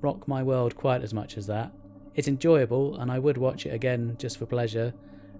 [0.00, 1.72] rock my world quite as much as that.
[2.14, 4.92] It's enjoyable, and I would watch it again just for pleasure,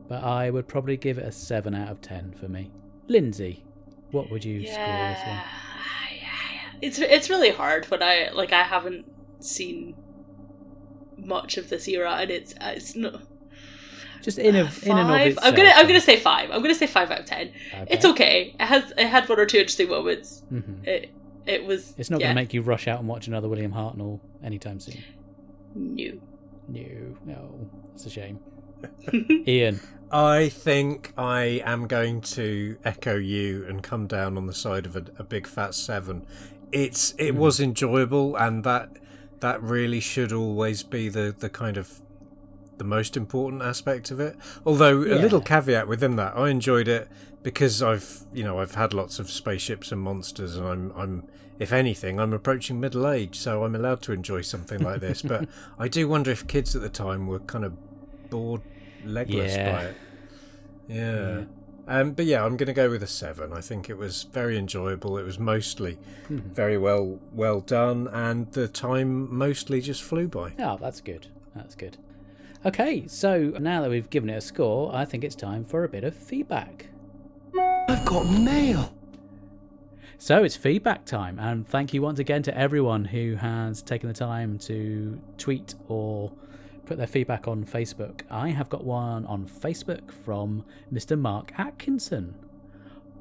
[0.08, 2.72] but I would probably give it a 7 out of 10 for me.
[3.06, 3.62] Lindsay,
[4.10, 5.40] what would you score this one?
[6.82, 9.06] It's it's really hard when I like I haven't
[9.40, 9.94] seen
[11.24, 13.22] much of this era, and it's uh, it's not
[14.22, 15.46] Just in, of, in and of itself.
[15.46, 16.50] I'm gonna I'm gonna say five.
[16.50, 17.52] I'm gonna say five out of ten.
[17.74, 17.86] Okay.
[17.90, 18.54] It's okay.
[18.58, 20.42] It has it had one or two interesting moments.
[20.52, 20.86] Mhm.
[20.86, 21.10] It
[21.46, 21.94] it was.
[21.98, 24.80] It's not yeah, going to make you rush out and watch another William Hartnell anytime
[24.80, 25.02] soon.
[25.74, 26.20] new.
[26.68, 26.80] No,
[27.26, 28.40] no, it's a shame.
[29.46, 34.86] Ian, I think I am going to echo you and come down on the side
[34.86, 36.26] of a, a big fat seven.
[36.72, 37.38] It's it Hmm.
[37.38, 38.88] was enjoyable, and that
[39.44, 42.00] that really should always be the the kind of
[42.78, 44.36] the most important aspect of it.
[44.64, 47.08] Although a little caveat within that, I enjoyed it
[47.42, 51.28] because I've you know I've had lots of spaceships and monsters, and I'm I'm
[51.58, 55.20] if anything I'm approaching middle age, so I'm allowed to enjoy something like this.
[55.20, 55.46] But
[55.78, 57.74] I do wonder if kids at the time were kind of
[58.30, 58.62] bored
[59.04, 59.72] legless Yeah.
[59.72, 59.96] by it.
[60.88, 61.44] Yeah.
[61.86, 63.52] Um, but yeah, I'm going to go with a seven.
[63.52, 65.18] I think it was very enjoyable.
[65.18, 70.52] It was mostly very well well done, and the time mostly just flew by.
[70.58, 71.28] oh, that's good.
[71.54, 71.98] That's good.
[72.66, 75.88] Okay, so now that we've given it a score, I think it's time for a
[75.88, 76.86] bit of feedback.
[77.88, 78.94] I've got mail.
[80.16, 84.14] So it's feedback time, and thank you once again to everyone who has taken the
[84.14, 86.32] time to tweet or
[86.84, 88.22] put their feedback on Facebook.
[88.30, 91.18] I have got one on Facebook from Mr.
[91.18, 92.34] Mark Atkinson,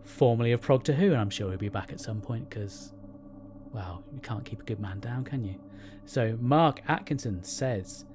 [0.03, 2.93] formerly of Prog to Who, and I'm sure he'll be back at some point because,
[3.72, 5.55] well, you can't keep a good man down, can you?
[6.05, 8.05] So Mark Atkinson says,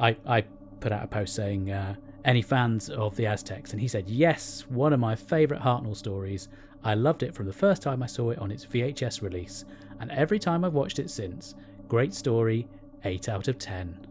[0.00, 0.42] I, I
[0.80, 1.94] put out a post saying, uh,
[2.24, 3.72] any fans of the Aztecs?
[3.72, 6.48] And he said, yes, one of my favourite Hartnell stories.
[6.82, 9.64] I loved it from the first time I saw it on its VHS release,
[10.00, 11.54] and every time I've watched it since.
[11.88, 12.66] Great story,
[13.04, 14.06] 8 out of 10.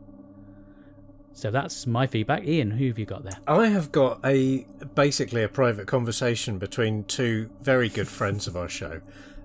[1.34, 2.46] So that's my feedback.
[2.46, 3.38] Ian, who have you got there?
[3.48, 4.66] I have got a
[4.96, 9.02] basically a private conversation between two very good friends of our show.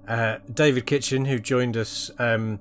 [0.06, 2.60] Uh, David Kitchen, who joined us um,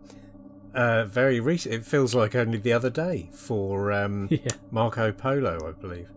[0.74, 1.76] uh, very recent.
[1.76, 4.40] It feels like only the other day for um, Yeah.
[4.72, 6.10] Marco Polo, I believe.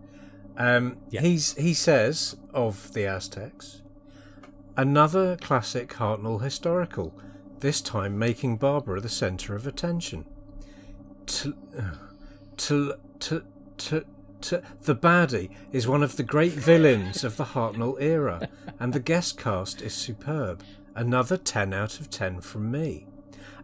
[0.57, 1.23] Um, Yeah.
[1.23, 3.83] He's he says of the Aztecs,
[4.77, 7.13] another classic Hartnell historical.
[7.59, 10.25] This time making Barbara the centre of attention.
[11.27, 11.55] To,
[12.61, 13.43] to, to,
[13.79, 14.05] to,
[14.43, 18.49] to, the baddie is one of the great villains of the Hartnell era,
[18.79, 20.63] and the guest cast is superb.
[20.95, 23.07] Another ten out of ten from me.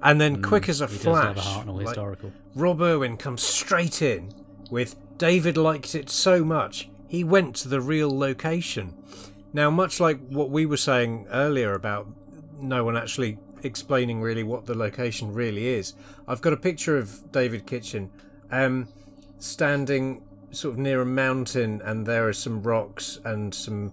[0.03, 2.33] And then, hmm, quick as a He does love flash, a Hartnell like- historical.
[2.55, 4.33] Rob Irwin comes straight in
[4.71, 8.95] with David liked it so much he went to the real location.
[9.53, 12.09] Now, much like what we were saying earlier about
[12.59, 15.95] no one actually explaining really what the location really is,
[16.27, 18.11] I've got a picture of David Kitchen
[18.51, 18.89] um,
[19.39, 23.93] standing sort of near a mountain, and there are some rocks and some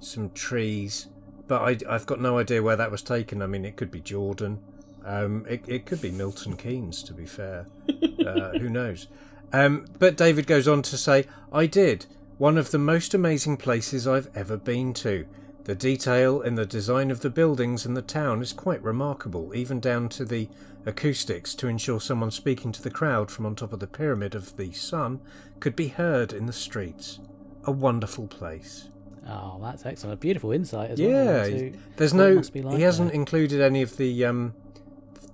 [0.00, 1.08] some trees.
[1.46, 3.42] But I, I've got no idea where that was taken.
[3.42, 4.60] I mean, it could be Jordan.
[5.04, 7.66] Um, it, it could be Milton Keynes, to be fair.
[8.24, 9.06] Uh, who knows?
[9.52, 12.06] Um, but David goes on to say, I did.
[12.38, 15.26] One of the most amazing places I've ever been to.
[15.64, 19.78] The detail in the design of the buildings and the town is quite remarkable, even
[19.78, 20.48] down to the
[20.86, 24.56] acoustics to ensure someone speaking to the crowd from on top of the pyramid of
[24.56, 25.20] the sun
[25.60, 27.20] could be heard in the streets.
[27.64, 28.88] A wonderful place.
[29.26, 30.14] Oh, that's excellent.
[30.14, 31.44] A beautiful insight as Yeah, well.
[31.46, 32.42] into there's no.
[32.54, 33.14] Like he hasn't there.
[33.18, 34.52] included any of the um,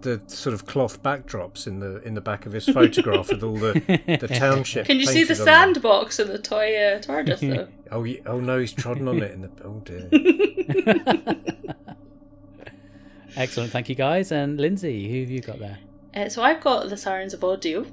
[0.03, 3.57] the sort of cloth backdrops in the in the back of his photograph with all
[3.57, 3.73] the
[4.21, 4.87] the township.
[4.87, 5.75] Can you see the painted on them.
[5.75, 7.69] sandbox in the toy uh, TARDIS though?
[7.91, 9.51] Oh, oh no, he's trodden on it in the.
[9.65, 10.09] Oh dear.
[13.37, 13.71] Excellent.
[13.71, 14.33] Thank you, guys.
[14.33, 15.79] And Lindsay, who have you got there?
[16.15, 17.87] Uh, so I've got the Sirens of Audio.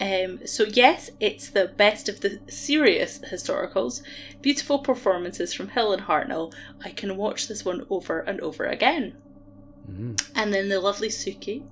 [0.00, 4.02] Um, so yes, it's the best of the serious historicals.
[4.40, 6.52] Beautiful performances from Hill and Hartnell.
[6.84, 9.14] I can watch this one over and over again.
[9.90, 10.20] Mm.
[10.34, 11.62] And then the lovely Suki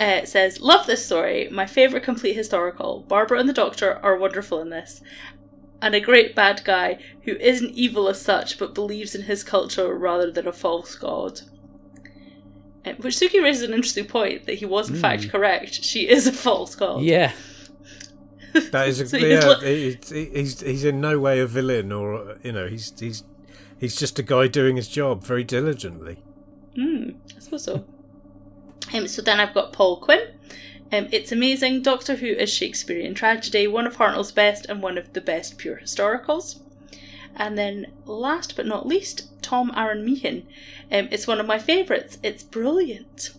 [0.00, 1.48] uh, says, Love this story.
[1.50, 3.04] My favourite complete historical.
[3.06, 5.00] Barbara and the Doctor are wonderful in this.
[5.80, 9.94] And a great bad guy who isn't evil as such but believes in his culture
[9.94, 11.42] rather than a false god.
[12.84, 15.74] Which Suki raises an interesting point that he was in fact correct.
[15.84, 17.02] She is a false god.
[17.02, 17.32] Yeah.
[18.70, 19.48] That is a, So he's yeah.
[19.48, 23.24] li- he's, he's he's in no way a villain, or you know, he's he's
[23.80, 26.22] he's just a guy doing his job very diligently.
[26.74, 27.86] Hmm, I suppose so.
[28.92, 30.20] Um, so then I've got Paul Quinn.
[30.92, 31.80] Um, it's amazing.
[31.80, 35.78] Doctor Who is Shakespearean tragedy, one of Hartnell's best and one of the best pure
[35.82, 36.60] historicals.
[37.36, 40.46] And then last but not least, Tom Aaron Meehan.
[40.90, 42.18] Um, it's one of my favourites.
[42.22, 43.30] It's brilliant.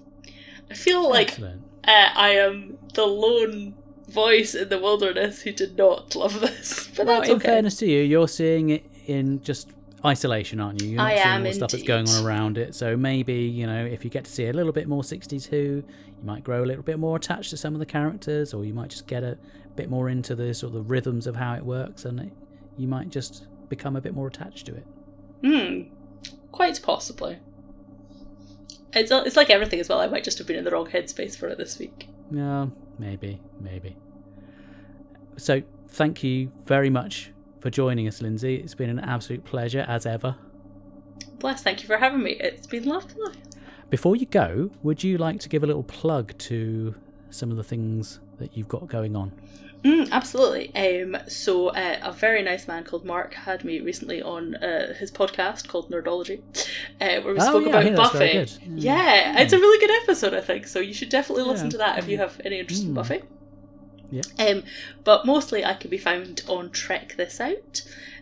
[0.69, 1.51] I feel like uh,
[1.87, 3.75] I am the lone
[4.09, 7.45] voice in the wilderness who did not love this, but Well, that's in okay.
[7.45, 9.69] fairness to you, you're seeing it in just
[10.05, 10.89] isolation, aren't you?
[10.89, 12.75] You're not I seeing am all the stuff that's going on around it.
[12.75, 15.57] So maybe, you know, if you get to see a little bit more 60s Who,
[15.57, 15.83] you
[16.23, 18.89] might grow a little bit more attached to some of the characters, or you might
[18.89, 19.37] just get a
[19.75, 22.33] bit more into the sort of the rhythms of how it works, and it,
[22.77, 23.45] you might just
[23.75, 24.85] become a bit more attached to it.
[25.43, 25.81] Hmm,
[26.51, 27.39] quite possibly.
[28.93, 29.99] It's, it's like everything as well.
[29.99, 32.07] I might just have been in the wrong headspace for it this week.
[32.31, 32.67] Yeah,
[32.99, 33.97] maybe, maybe.
[35.37, 38.55] So, thank you very much for joining us, Lindsay.
[38.57, 40.35] It's been an absolute pleasure as ever.
[41.39, 42.31] Bless, thank you for having me.
[42.39, 43.33] It's been lovely.
[43.89, 46.93] Before you go, would you like to give a little plug to
[47.31, 49.31] some of the things that you've got going on?
[49.83, 50.73] Mm, absolutely.
[50.75, 55.11] Um, so uh, a very nice man called Mark had me recently on uh, his
[55.11, 56.39] podcast called Nerdology,
[57.01, 58.31] uh, where we Oh, spoke yeah, about Buffy.
[58.31, 58.51] good.
[58.77, 60.33] Yeah, it's a really good episode.
[60.33, 60.79] I think so.
[60.79, 61.71] You should definitely listen Yeah.
[61.71, 62.95] to that if you have any interest in Mm.
[62.95, 63.21] Buffy.
[64.09, 64.21] Yeah.
[64.39, 64.63] Um,
[65.03, 67.81] but mostly I can be found on Trek This Out,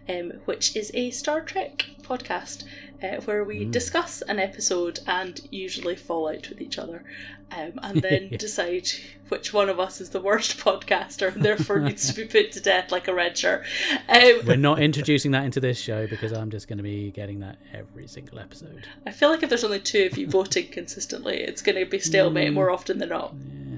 [0.09, 2.63] um, which is a Star Trek podcast
[3.03, 7.03] uh, where we discuss an episode and usually fall out with each other,
[7.51, 8.87] um, and then decide
[9.29, 12.59] which one of us is the worst podcaster and therefore needs to be put to
[12.59, 13.63] death like a red shirt.
[14.09, 17.39] Um, We're not introducing that into this show because I'm just going to be getting
[17.39, 18.87] that every single episode.
[19.05, 21.99] I feel like if there's only two of you voting consistently, it's going to be
[21.99, 23.33] stalemate more often than not.
[23.33, 23.70] Yeah.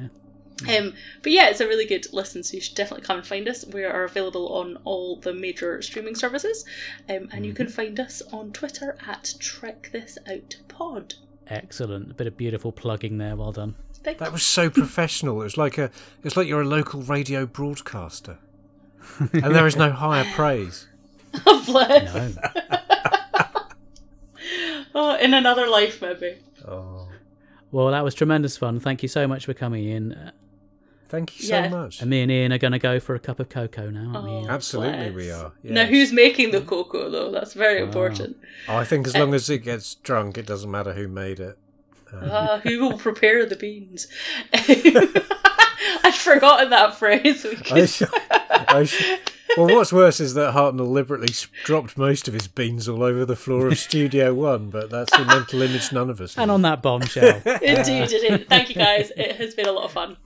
[0.70, 3.48] Um, but yeah, it's a really good listen, so you should definitely come and find
[3.48, 3.66] us.
[3.66, 6.64] We are available on all the major streaming services,
[7.10, 11.16] um, and you can find us on Twitter at Trek This Out Pod.
[11.48, 12.12] Excellent.
[12.12, 13.36] A bit of beautiful plugging there.
[13.36, 13.76] Well done.
[14.04, 15.42] Thank That was so professional.
[15.42, 15.90] It was like a.
[16.24, 18.38] It's like you're a local radio broadcaster,
[19.20, 20.88] and there is no higher praise.
[21.34, 21.40] you.
[21.66, 22.14] Bless.
[22.14, 22.32] No.
[24.96, 26.38] Oh, in another life, maybe.
[26.68, 27.08] Oh,
[27.72, 28.80] Well, that was tremendous fun.
[28.80, 30.32] Thank you so much for coming in.
[31.14, 31.70] Uh, thank you so Yeah.
[31.70, 32.02] much.
[32.02, 34.26] And me and Ian are going to go for a cup of cocoa now, aren't
[34.26, 34.32] we?
[34.32, 34.40] Oh.
[34.42, 34.50] Ian?
[34.50, 35.14] Absolutely, bless.
[35.16, 35.52] we are.
[35.64, 37.32] Now, who's making the cocoa, though?
[37.32, 37.88] That's very Wow.
[37.88, 38.38] important.
[38.68, 41.58] Oh, I think as long as it gets drunk, it doesn't matter who made it.
[42.14, 44.08] Ah, who will prepare the beans?
[44.54, 47.44] I'd forgotten that phrase.
[47.44, 48.04] We I could- sh-
[48.52, 49.18] I sh-
[49.58, 51.30] well, what's worse is that Hartnell deliberately
[51.64, 55.26] dropped most of his beans all over the floor of Studio One, but that's the
[55.26, 56.36] mental image none of us.
[56.38, 56.54] And need.
[56.56, 57.36] on that bombshell.
[57.46, 58.48] Indeed, it is.
[58.48, 59.12] Thank you, guys.
[59.16, 60.18] It has been a lot of fun.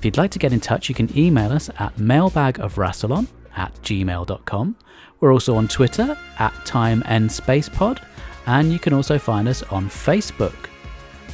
[0.00, 4.76] If you'd like to get in touch, you can email us at mailbagofrassilon at gmail.com.
[5.20, 8.00] We're also on Twitter at Time and Space Pod,
[8.46, 10.70] and you can also find us on Facebook.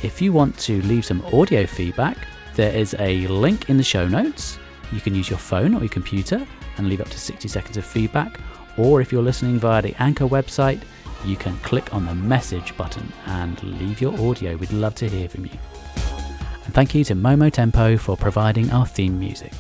[0.03, 2.19] If you want to leave some audio feedback,
[2.57, 4.59] there is a link in the show notes.
[4.91, 6.45] You can use your phone or your computer
[6.77, 8.41] and leave up to 60 seconds of feedback,
[8.77, 10.83] or if you're listening via the Anchor website,
[11.25, 14.57] you can click on the message button and leave your audio.
[14.57, 15.53] We'd love to hear from you.
[16.67, 19.53] And thank you to Momo Tempo for providing our theme music.